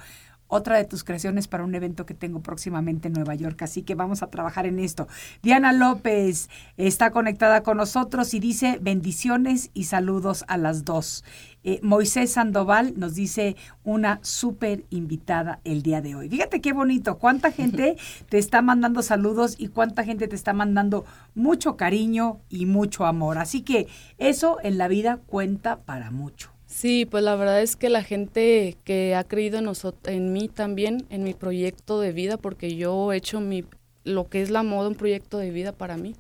[0.49, 3.63] otra de tus creaciones para un evento que tengo próximamente en Nueva York.
[3.63, 5.09] Así que vamos a trabajar en esto.
[5.43, 11.25] Diana López está conectada con nosotros y dice bendiciones y saludos a las dos.
[11.67, 16.29] Eh, Moisés Sandoval nos dice una súper invitada el día de hoy.
[16.29, 17.97] Fíjate qué bonito, cuánta gente
[18.29, 23.39] te está mandando saludos y cuánta gente te está mandando mucho cariño y mucho amor.
[23.39, 26.54] Así que eso en la vida cuenta para mucho.
[26.75, 29.71] Sí, pues la verdad es que la gente que ha creído en,
[30.07, 33.65] en mí también, en mi proyecto de vida, porque yo he hecho mi,
[34.03, 36.17] lo que es la moda un proyecto de vida para mí,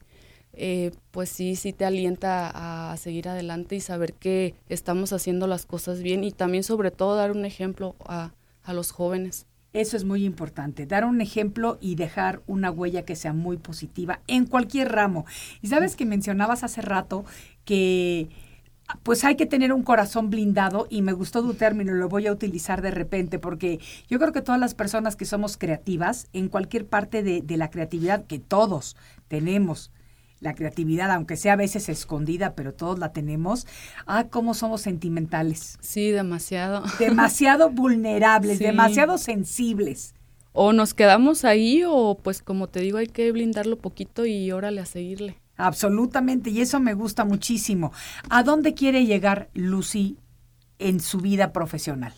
[0.53, 2.53] eh, pues sí, sí te alienta
[2.93, 7.17] a, seguir adelante y saber que estamos haciendo las cosas bien y también sobre todo
[7.17, 9.47] dar un ejemplo a, a los jóvenes.
[9.73, 14.21] Eso es muy importante, dar un ejemplo y dejar una huella que sea muy positiva
[14.29, 15.27] en cualquier ramo.
[15.63, 17.25] Y sabes que mencionabas hace rato
[17.65, 18.29] que
[19.03, 22.33] pues hay que tener un corazón blindado y me gustó tu término, lo voy a
[22.33, 26.87] utilizar de repente porque yo creo que todas las personas que somos creativas, en cualquier
[26.87, 28.97] parte de, la creatividad que todos
[29.29, 29.91] tenemos,
[30.41, 33.67] la creatividad, aunque sea a veces escondida, pero todos la tenemos,
[34.07, 35.79] ah, cómo somos sentimentales.
[35.81, 36.83] Sí, demasiado.
[36.99, 38.65] Demasiado vulnerables, Sí.
[38.65, 40.15] demasiado sensibles.
[40.53, 44.81] O nos quedamos ahí o pues como te digo hay que blindarlo poquito y órale
[44.81, 45.39] a seguirle.
[45.57, 47.93] Absolutamente, y eso me gusta muchísimo.
[48.29, 50.17] ¿A dónde quiere llegar Lucy
[50.79, 52.13] en su vida profesional?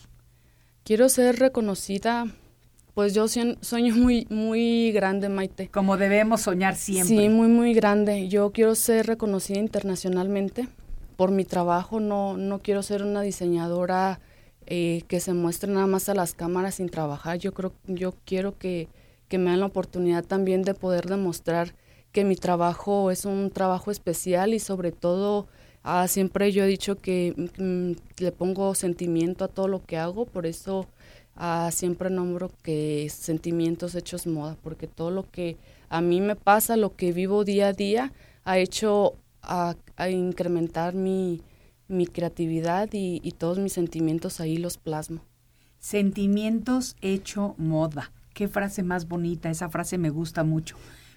[0.85, 2.27] Quiero ser reconocida,
[2.95, 5.69] pues yo sueño muy muy grande, Maite.
[5.69, 7.17] Como debemos soñar siempre.
[7.17, 8.29] Sí, muy muy grande.
[8.29, 10.69] Yo quiero ser reconocida internacionalmente
[11.17, 12.01] por mi trabajo.
[12.01, 14.21] No no quiero ser una diseñadora
[14.67, 17.39] eh, que se muestre nada más a las cámaras sin trabajar.
[17.39, 18.89] Yo creo yo quiero que
[19.29, 21.75] que me dan la oportunidad también de poder demostrar
[22.13, 25.49] que mi trabajo es un trabajo especial y sobre todo
[25.87, 30.27] ah, siempre yo he dicho que mm, le pongo sentimiento a todo lo que hago,
[30.27, 30.87] por eso
[31.37, 35.57] ah, siempre nombro que sentimientos hechos moda, porque todo lo que
[35.89, 38.13] a mí me pasa, lo que vivo día a día,
[38.45, 41.41] ha hecho a, a incrementar mi,
[41.89, 45.21] mi creatividad y, y todos mis sentimientos ahí los plasmo.
[45.79, 48.11] Sentimientos hecho moda.
[48.35, 50.77] Qué frase más bonita, esa frase me gusta mucho.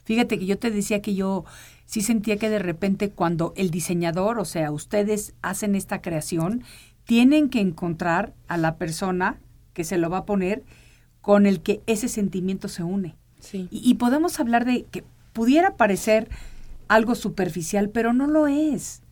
[0.10, 1.46] Fíjate que yo te decía que yo
[1.86, 6.64] sí sentía que de repente cuando el diseñador, o sea, ustedes hacen esta creación,
[7.04, 9.40] tienen que encontrar a la persona
[9.74, 10.64] que se lo va a poner
[11.22, 13.18] con el que ese sentimiento se une.
[13.40, 13.68] Sí.
[13.70, 16.28] Y, y podemos hablar de que pudiera parecer
[16.88, 19.04] algo superficial, pero no lo es.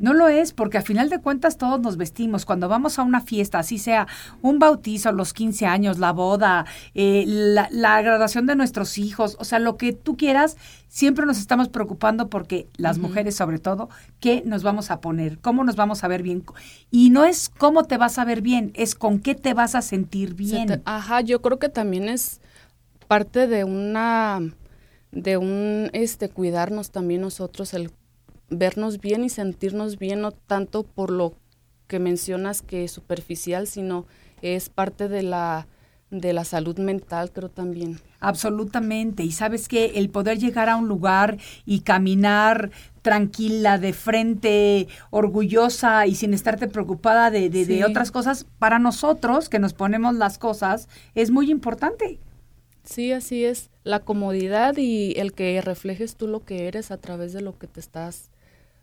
[0.00, 2.44] No lo es, porque a final de cuentas todos nos vestimos.
[2.46, 4.08] Cuando vamos a una fiesta, así sea
[4.42, 9.44] un bautizo, los 15 años, la boda, eh, la, la graduación de nuestros hijos, o
[9.44, 10.56] sea, lo que tú quieras,
[10.88, 13.90] siempre nos estamos preocupando porque las mujeres sobre todo,
[14.20, 15.38] ¿qué nos vamos a poner?
[15.38, 16.42] ¿Cómo nos vamos a ver bien?
[16.90, 19.82] Y no es cómo te vas a ver bien, es con qué te vas a
[19.82, 20.66] sentir Se bien.
[20.66, 22.40] te- ajá, yo creo que también es
[23.06, 24.40] parte de una
[25.12, 27.90] de un este cuidarnos también nosotros el
[28.50, 31.34] vernos bien y sentirnos bien no tanto por lo
[31.86, 34.06] que mencionas que es superficial, sino
[34.42, 35.66] es parte de la
[36.10, 38.00] de la salud mental, creo también.
[38.18, 39.22] Absolutamente.
[39.22, 42.72] Y sabes que el poder llegar a un lugar y caminar
[43.02, 49.48] tranquila, de frente, orgullosa y sin estarte preocupada de, de- de otras cosas, para nosotros
[49.48, 52.18] que nos ponemos las cosas, es muy importante.
[52.82, 53.70] Sí, así es.
[53.84, 57.68] La comodidad y el que reflejes tú lo que eres a través de lo que
[57.68, 58.30] te estás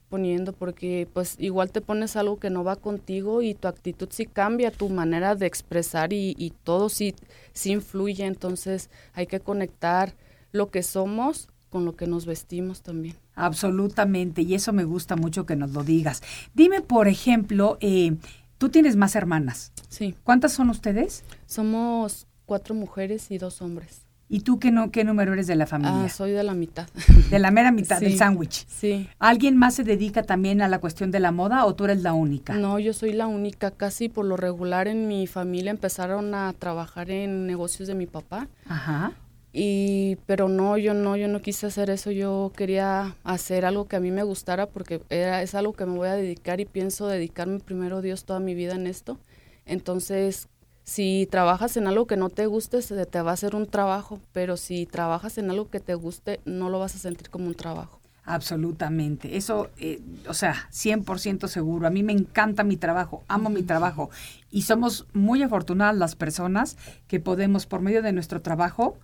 [0.09, 4.25] poniendo, porque pues igual te pones algo que no va contigo y tu actitud sí
[4.25, 7.13] cambia, tu manera de expresar y, y todo sí,
[7.53, 10.15] sí influye, entonces hay que conectar
[10.51, 13.15] lo que somos con lo que nos vestimos también.
[13.35, 14.41] Absolutamente.
[14.41, 16.23] Y eso me gusta mucho que nos lo digas.
[16.53, 18.15] Dime, por ejemplo, eh,
[18.57, 19.73] tú tienes más hermanas.
[19.89, 21.23] Sí, ¿Cuántas son ustedes?
[21.45, 24.06] somos cuatro mujeres y dos hombres.
[24.29, 26.03] ¿Y tú qué, no, qué número eres de la familia?
[26.03, 26.87] Ah, soy de la mitad.
[27.29, 28.67] de la mera mitad del sándwich.
[28.67, 29.07] Sí.
[29.19, 32.13] ¿Alguien más se dedica también a la cuestión de la moda o tú eres la
[32.13, 32.53] única?
[32.55, 33.71] No, yo soy la única.
[33.71, 38.47] Casi por lo regular en mi familia empezaron a trabajar en negocios de mi papá.
[38.67, 39.13] Ajá.
[39.53, 42.11] Y, pero no, yo no, yo no quise hacer eso.
[42.11, 45.95] Yo quería hacer algo que a mí me gustara porque era, es algo que me
[45.95, 49.19] voy a dedicar y pienso dedicarme primero Dios toda mi vida en esto.
[49.65, 50.49] Entonces,
[50.87, 54.21] si trabajas en algo que no te guste, se te va a hacer un trabajo.
[54.31, 57.55] Pero si trabajas en algo que te guste, no lo vas a sentir como un
[57.55, 57.99] trabajo.
[58.23, 59.35] Absolutamente.
[59.35, 61.87] Eso, eh, o sea, 100% seguro.
[61.87, 64.09] A mí me encanta mi trabajo, amo mi trabajo.
[64.49, 66.77] Y somos muy afortunadas las personas
[67.09, 68.97] que podemos, por medio de nuestro trabajo,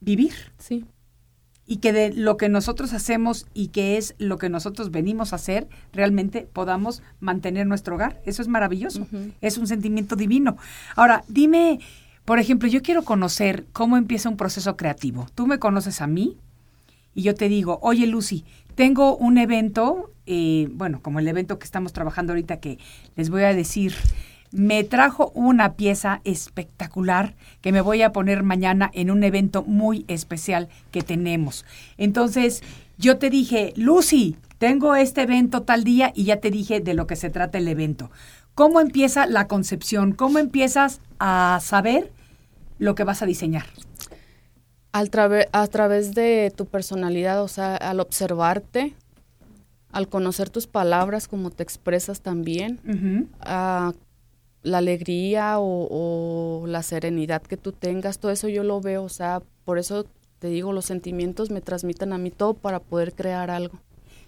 [0.00, 0.34] vivir.
[0.58, 0.86] Sí.
[1.70, 5.36] Y que de lo que nosotros hacemos y que es lo que nosotros venimos a
[5.36, 8.20] hacer, realmente podamos mantener nuestro hogar.
[8.26, 9.06] Eso es maravilloso.
[9.40, 10.56] Es un sentimiento divino.
[10.96, 11.78] Ahora, dime,
[12.24, 15.28] por ejemplo, yo quiero conocer cómo empieza un proceso creativo.
[15.36, 16.38] Tú me conoces a mí
[17.14, 18.44] y yo te digo, oye Lucy,
[18.74, 22.78] tengo un evento, eh, bueno, como el evento que estamos trabajando ahorita que
[23.14, 23.94] les voy a decir,
[24.52, 30.04] me trajo una pieza espectacular que me voy a poner mañana en un evento muy
[30.08, 31.64] especial que tenemos.
[31.98, 32.62] Entonces,
[32.98, 37.06] yo te dije, Lucy, tengo este evento tal día y ya te dije de lo
[37.06, 38.10] que se trata el evento.
[38.54, 40.12] ¿Cómo empieza la concepción?
[40.12, 42.12] ¿Cómo empiezas a saber
[42.78, 43.66] lo que vas a diseñar?
[44.92, 45.10] Al
[45.52, 48.94] a través de tu personalidad, o sea, al observarte,
[49.92, 52.80] al conocer tus palabras, como te expresas también,
[53.40, 53.92] a
[54.62, 59.42] la alegría o, la serenidad que tú tengas, todo eso yo lo veo, o sea,
[59.64, 60.06] por eso
[60.38, 63.78] te digo, los sentimientos me transmiten a mí todo para poder crear algo.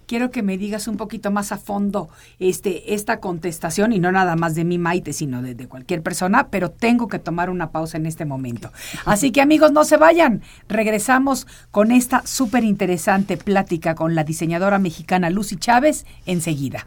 [0.07, 4.37] quiero que me digas un poquito más a fondo este, esta contestación, y no nada
[4.37, 7.97] más de mi Maite, sino de, de cualquier persona, pero tengo que tomar una pausa
[7.97, 8.71] en este momento.
[9.07, 10.43] Así que amigos, no se vayan.
[10.69, 16.87] Regresamos con esta súper interesante plática con la diseñadora mexicana Lucy Chávez enseguida.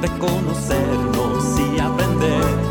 [0.00, 2.69] de conocernos y aprender,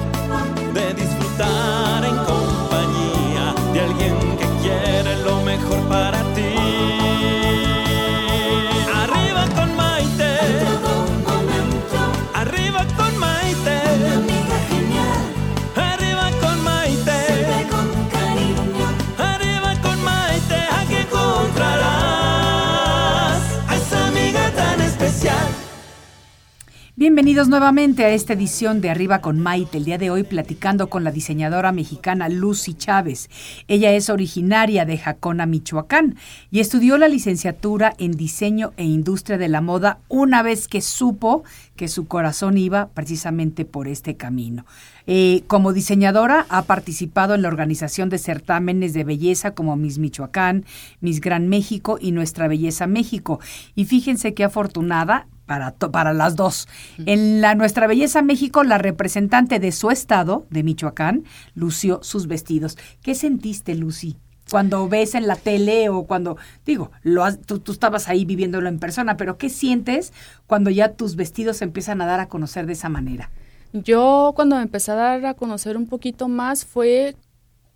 [27.20, 29.78] Bienvenidos nuevamente a esta edición de Arriba con Maite.
[29.78, 33.30] El día de hoy platicando con la diseñadora mexicana Lucy Chávez.
[33.68, 36.16] Ella es originaria de Jacona, Michoacán,
[36.50, 41.44] y estudió la licenciatura en Diseño e Industria de la Moda una vez que supo
[41.76, 44.66] que su corazón iba precisamente por este camino.
[45.06, 50.64] Eh, como diseñadora ha participado en la organización de certámenes de belleza como Miss Michoacán,
[51.02, 53.42] Miss Gran México y Nuestra Belleza México.
[53.76, 56.68] Y fíjense qué afortunada para, to- para las dos.
[57.08, 61.24] En la Nuestra Belleza México, la representante de su estado, de Michoacán,
[61.56, 62.78] lució sus vestidos.
[63.02, 64.16] ¿Qué sentiste, Lucy?
[64.52, 66.38] Cuando ves en la tele o cuando,
[66.68, 70.14] digo, lo has- tú, tú estabas ahí viviéndolo en persona, pero ¿qué sientes
[70.46, 73.32] cuando ya tus vestidos se empiezan a dar a conocer de esa manera?
[73.74, 77.16] Yo cuando me empecé a dar a conocer un poquito más fue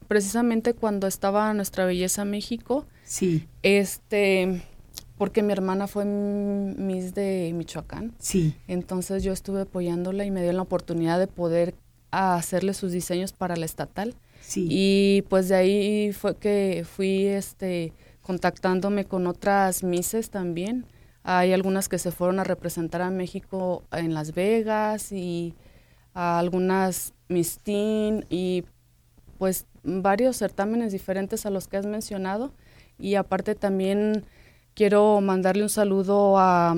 [0.08, 4.62] precisamente cuando estaba Nuestra Belleza México, Sí, este,
[5.18, 10.53] porque mi hermana fue Miss de Michoacán, sí, entonces yo estuve apoyándola y me dio
[10.53, 11.76] la oportunidad de poder
[12.11, 14.16] hacerle sus diseños para la estatal.
[14.41, 14.68] sí.
[14.70, 20.86] Y pues de ahí fue que fui este contactándome con otras misses también.
[21.24, 25.53] Hay algunas que se fueron a representar a México en Las Vegas y
[26.14, 28.66] a algunas Miss Teen y
[29.38, 32.53] pues varios certámenes diferentes a los que has mencionado.
[32.99, 34.26] Y aparte también
[34.76, 36.76] quiero mandarle un saludo a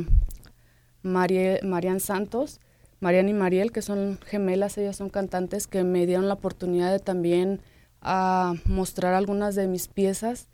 [1.02, 2.60] Marie, Marian Santos,
[3.00, 7.00] Marian y Mariel, que son gemelas, ellas son cantantes, que me dieron la oportunidad de
[7.00, 7.62] también
[8.66, 10.48] mostrar algunas de mis piezas.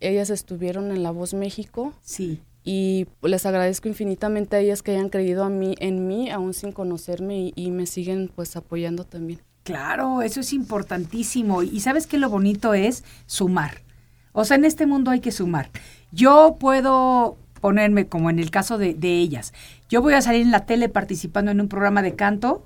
[0.00, 5.08] Ellas estuvieron en La Voz México Sí, y les agradezco infinitamente a ellas que hayan
[5.08, 9.40] creído a mí, en mí, aún sin conocerme y, y me siguen pues apoyando también.
[9.64, 11.62] Claro, eso es importantísimo.
[11.62, 13.82] Y sabes que lo bonito es sumar.
[14.32, 15.70] O sea, en este mundo hay que sumar.
[16.12, 19.52] Yo puedo ponerme como en el caso de, de ellas.
[19.88, 22.64] Yo voy a salir en la tele participando en un programa de canto.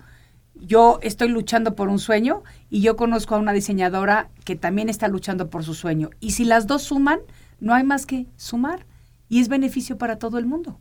[0.54, 5.08] Yo estoy luchando por un sueño y yo conozco a una diseñadora que también está
[5.08, 6.10] luchando por su sueño.
[6.20, 7.20] Y si las dos suman,
[7.60, 8.86] no hay más que sumar.
[9.28, 10.78] Y es beneficio para todo el mundo.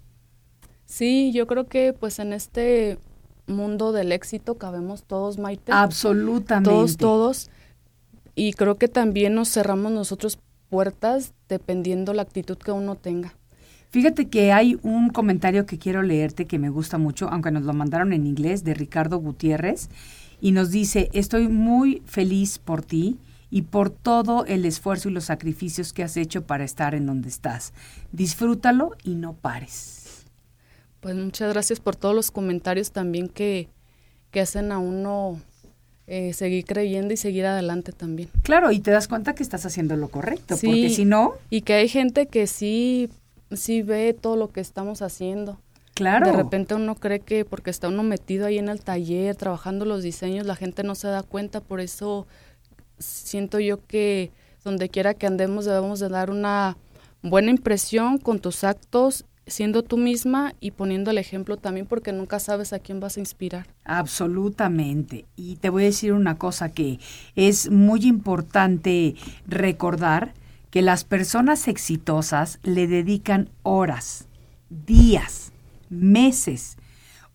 [0.86, 3.00] Sí, yo creo que pues en este
[3.48, 5.72] mundo del éxito cabemos todos, Maite.
[5.72, 6.70] Absolutamente.
[6.70, 7.50] Todos, todos.
[8.36, 10.40] Y creo que también nos cerramos nosotros
[10.70, 13.34] puertas dependiendo la actitud que uno tenga.
[13.90, 17.74] Fíjate que hay un comentario que quiero leerte que me gusta mucho, aunque nos lo
[17.74, 19.90] mandaron en inglés, de Ricardo Gutiérrez,
[20.42, 23.18] y nos dice, estoy muy feliz por ti
[23.50, 27.30] y por todo el esfuerzo y los sacrificios que has hecho para estar en donde
[27.30, 27.74] estás.
[28.12, 30.26] Disfrútalo y no pares.
[31.00, 33.70] Pues muchas gracias por todos los comentarios también que,
[34.32, 35.40] que hacen a uno
[36.08, 38.30] eh, seguir creyendo y seguir adelante también.
[38.44, 40.68] Claro, y te das cuenta que estás haciendo lo correcto, Sí.
[40.68, 43.10] porque si no, Y que hay gente que sí,
[43.52, 45.60] sí ve todo lo que estamos haciendo.
[45.96, 46.28] claro.
[46.30, 50.04] De repente uno cree que porque está uno metido ahí en el taller trabajando los
[50.04, 52.28] diseños, la gente no se da cuenta, por eso
[53.00, 54.32] siento yo que
[54.64, 56.76] donde quiera que andemos debemos de dar una
[57.22, 62.40] buena impresión con tus actos, siendo tú misma y poniendo el ejemplo también porque nunca
[62.40, 63.68] sabes a quién vas a inspirar.
[63.84, 65.26] Absolutamente.
[65.36, 67.00] Y te voy a decir una cosa que
[67.36, 69.16] es muy importante
[69.48, 70.34] recordar,
[70.70, 74.28] que las personas exitosas le dedican horas,
[74.70, 75.54] días,
[75.90, 76.78] meses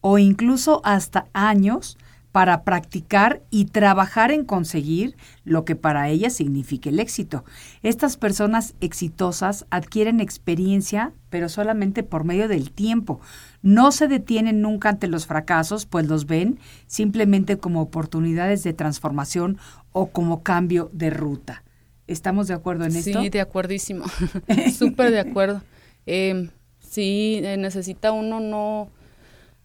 [0.00, 1.96] o incluso hasta años
[2.32, 7.44] para practicar y trabajar en conseguir lo que para ellas significa el éxito.
[7.82, 13.20] Estas personas exitosas adquieren experiencia, pero solamente por medio del tiempo.
[13.62, 19.58] No se detienen nunca ante los fracasos, pues los ven simplemente como oportunidades de transformación
[19.92, 21.64] o como cambio de ruta.
[22.06, 23.20] ¿Estamos de acuerdo en esto?
[23.20, 24.04] Sí, de acuerdísimo.
[24.76, 25.62] Súper de acuerdo.
[26.06, 28.88] Eh, sí, eh, necesita uno no,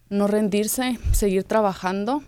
[0.09, 2.24] no rendirse, seguir trabajando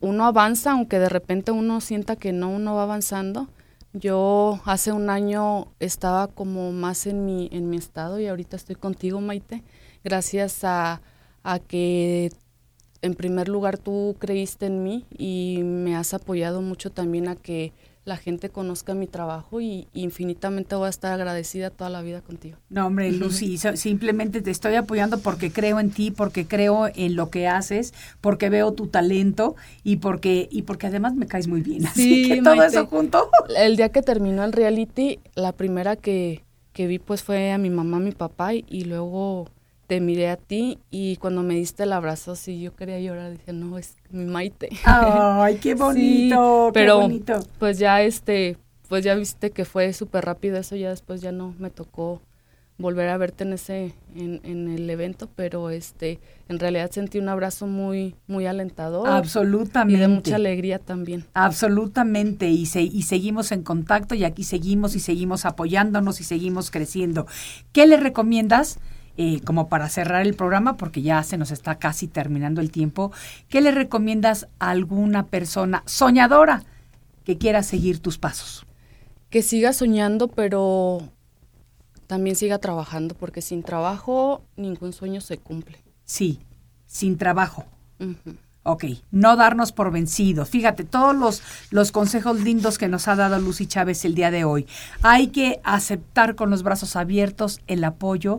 [0.00, 3.48] uno avanza, aunque de repente uno sienta que no, uno va avanzando.
[3.92, 8.76] Yo hace un año estaba como más en mi, en mi estado y ahorita estoy
[8.76, 9.64] contigo, Maite,
[10.04, 11.00] gracias a,
[11.42, 12.30] a que
[13.02, 17.72] en primer lugar tú creíste en mí y me has apoyado mucho también a que
[18.04, 22.58] la gente conozca mi trabajo y, infinitamente voy a estar agradecida toda la vida contigo.
[22.70, 27.30] No, hombre, Lucy, simplemente te estoy apoyando porque creo en ti, porque creo en lo
[27.30, 31.86] que haces, porque veo tu talento y porque y porque además me caes muy bien.
[31.86, 33.30] Así que todo eso junto.
[33.56, 37.70] El día que terminó el reality, la primera que, que vi pues fue a mi
[37.70, 39.48] mamá, a mi papá y luego
[39.88, 43.54] te miré a ti y cuando me diste el abrazo, sí, yo quería llorar, dije,
[43.54, 44.68] no, es mi Maite.
[44.84, 47.40] Ay, qué bonito, pero, qué bonito.
[47.58, 48.58] Pues ya este,
[48.88, 52.20] pues ya viste que fue súper rápido eso, ya después ya no me tocó
[52.76, 56.20] volver a verte en ese, en, en, el evento, pero este,
[56.50, 59.08] en realidad sentí un abrazo muy, muy alentador.
[59.08, 59.98] Absolutamente.
[59.98, 61.24] Y de mucha alegría también.
[61.32, 66.70] Absolutamente, y, se, y seguimos en contacto y aquí seguimos y seguimos apoyándonos y seguimos
[66.70, 67.26] creciendo.
[67.72, 68.78] ¿Qué le recomiendas?
[69.20, 73.10] Eh, como para cerrar el programa, porque ya se nos está casi terminando el tiempo,
[73.48, 76.62] ¿qué le recomiendas a alguna persona soñadora
[77.24, 78.64] que quiera seguir tus pasos?
[79.28, 81.02] Que siga soñando, pero
[82.06, 85.78] también siga trabajando, porque sin trabajo ningún sueño se cumple.
[86.04, 86.38] Sí,
[86.86, 87.66] sin trabajo.
[88.62, 90.48] Ok, no darnos por vencidos.
[90.48, 91.42] Fíjate, todos los,
[91.72, 94.68] los consejos lindos que nos ha dado Lucy Chávez el día de hoy.
[95.02, 98.38] Hay que aceptar con los brazos abiertos el apoyo,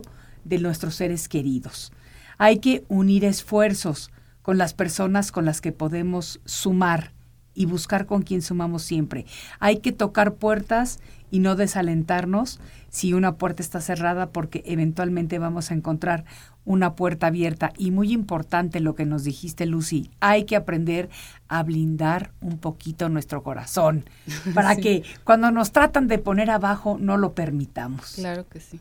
[0.50, 1.92] de nuestros seres queridos.
[2.36, 4.10] Hay que unir esfuerzos
[4.42, 7.12] con las personas con las que podemos sumar
[7.54, 9.26] y buscar con quien sumamos siempre.
[9.60, 10.98] Hay que tocar puertas
[11.30, 16.24] y no desalentarnos si una puerta está cerrada porque eventualmente vamos a encontrar
[16.64, 17.72] una puerta abierta.
[17.76, 21.10] Y muy importante lo que nos dijiste, Lucy, hay que aprender
[21.46, 24.04] a blindar un poquito nuestro corazón
[24.54, 28.14] para que cuando nos tratan de poner abajo no lo permitamos.
[28.16, 28.80] Claro que sí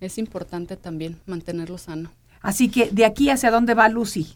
[0.00, 2.10] es importante también mantenerlo sano.
[2.40, 4.28] Así que de aquí hacia dónde va Lucy?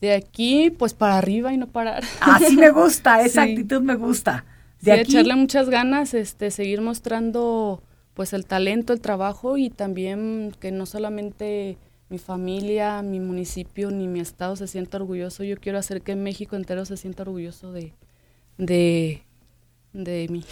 [0.00, 2.04] De aquí, pues para arriba y no parar.
[2.20, 4.44] Así me gusta, esa actitud me gusta.
[4.80, 5.12] De aquí...
[5.12, 7.82] echarle muchas ganas, este, seguir mostrando
[8.14, 14.06] pues el talento, el trabajo y también que no solamente mi familia, mi municipio ni
[14.06, 15.42] mi estado se sienta orgulloso.
[15.42, 17.92] Yo quiero hacer que México entero se sienta orgulloso de,
[18.56, 19.23] de
[19.94, 20.44] de mí.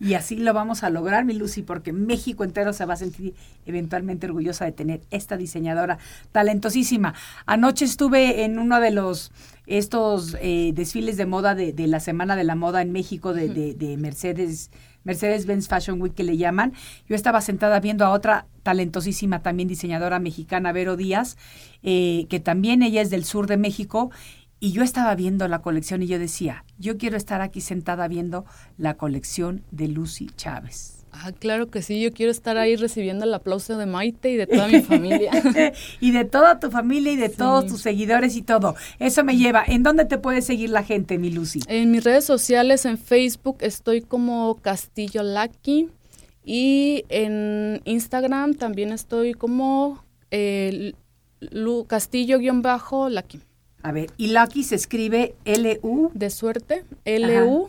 [0.00, 3.34] y así lo vamos a lograr, mi Lucy, porque México entero se va a sentir
[3.66, 5.98] eventualmente orgullosa de tener esta diseñadora
[6.32, 7.14] talentosísima.
[7.44, 9.32] Anoche estuve en uno de los
[9.66, 13.96] estos eh, desfiles de moda de, la Semana de la Moda en México de, de,
[13.96, 14.70] Mercedes.
[15.02, 16.72] Mercedes-Benz Fashion Week que le llaman.
[17.08, 21.36] Yo estaba sentada viendo a otra talentosísima también diseñadora mexicana, Vero Díaz,
[21.84, 24.10] eh, que también ella es del sur de México
[24.60, 28.44] y yo estaba viendo la colección y yo decía, yo quiero estar aquí sentada viendo
[28.78, 31.04] la colección de Lucy Chávez.
[31.12, 34.46] Ah, claro que sí, yo quiero estar ahí recibiendo el aplauso de Maite y de
[34.46, 35.30] toda mi familia.
[36.00, 38.74] y de toda tu familia y de todos tus seguidores y todo.
[38.98, 39.64] Eso me lleva.
[39.66, 41.60] ¿En dónde te puede seguir la gente, mi Lucy?
[41.68, 45.88] En mis redes sociales, en Facebook, estoy como Castillo Lucky.
[46.44, 50.92] Y en Instagram también estoy como eh,
[51.88, 53.40] Castillo-Lucky.
[53.86, 56.10] A ver, y Lucky se escribe L-U.
[56.12, 56.84] De suerte.
[57.04, 57.68] L-U-C-K-Y.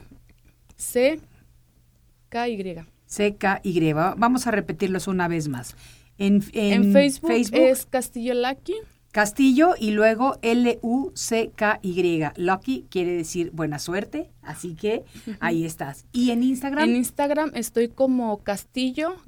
[3.05, 3.93] C-K-Y.
[3.93, 5.75] Vamos a repetirlos una vez más.
[6.17, 8.73] En, Facebook, es Castillo Lucky.
[9.11, 12.23] Castillo y luego L-U-C-K-Y.
[12.37, 15.03] Lucky quiere decir buena suerte, así que
[15.39, 16.07] ahí estás.
[16.13, 16.89] ¿Y en Instagram?
[16.89, 19.19] En Instagram estoy como Castillo-Lucky,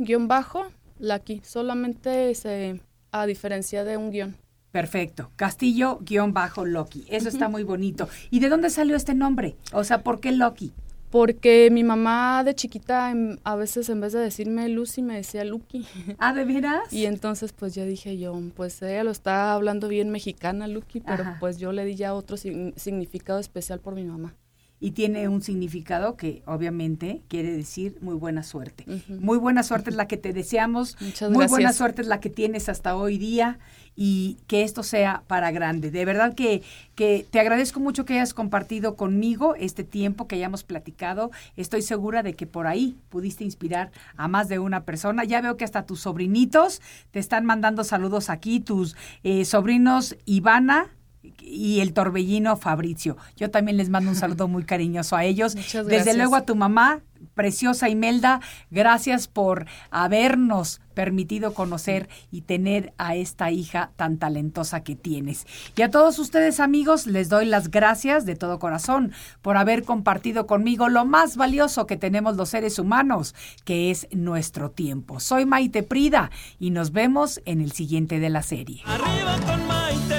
[1.44, 2.82] solamente se,
[3.12, 4.49] a diferencia de un guion.
[4.72, 5.32] Perfecto.
[5.36, 7.06] Castillo-Loki.
[7.10, 8.08] Eso está muy bonito.
[8.30, 9.56] ¿Y de dónde salió este nombre?
[9.74, 10.74] O sea, ¿por qué Loki?
[11.10, 13.14] Porque mi mamá de chiquita
[13.44, 15.86] a veces en vez de decirme Lucy me decía Lucky.
[16.20, 16.94] Ah, ¿de veras?
[16.94, 21.24] Y entonces pues ya dije yo, pues ella lo está hablando bien mexicana Lucky, pero
[21.40, 24.36] pues yo le di ya otro significado especial por mi mamá.
[24.80, 28.86] Y tiene un significado que obviamente quiere decir muy buena suerte.
[29.08, 32.30] Muy buena suerte es la que te deseamos, Muchas muy buena suerte es la que
[32.30, 33.60] tienes hasta hoy día
[34.02, 35.92] y que esto sea para grande.
[35.92, 36.62] De verdad que,
[36.96, 41.32] que te agradezco mucho que hayas compartido conmigo este tiempo, que hayamos platicado.
[41.58, 45.26] Estoy segura de que por ahí pudiste inspirar a más de una persona.
[45.26, 50.88] Ya veo que hasta tus sobrinitos te están mandando saludos aquí, tus eh, sobrinos Ivana,
[51.22, 53.18] y el torbellino Fabricio.
[53.36, 55.56] Yo también les mando un saludo muy cariñoso a ellos.
[55.56, 56.18] Muchas Desde gracias.
[56.18, 57.02] luego a tu mamá,
[57.34, 58.40] preciosa Imelda,
[58.72, 65.46] gracias por habernos permitido conocer y tener a esta hija tan talentosa que tienes.
[65.76, 70.48] Y a todos ustedes amigos, les doy las gracias de todo corazón por haber compartido
[70.48, 75.20] conmigo lo más valioso que tenemos los seres humanos, que es nuestro tiempo.
[75.20, 78.82] Soy Maite Prida y nos vemos en el siguiente de la serie.
[78.86, 80.19] Arriba con Maite.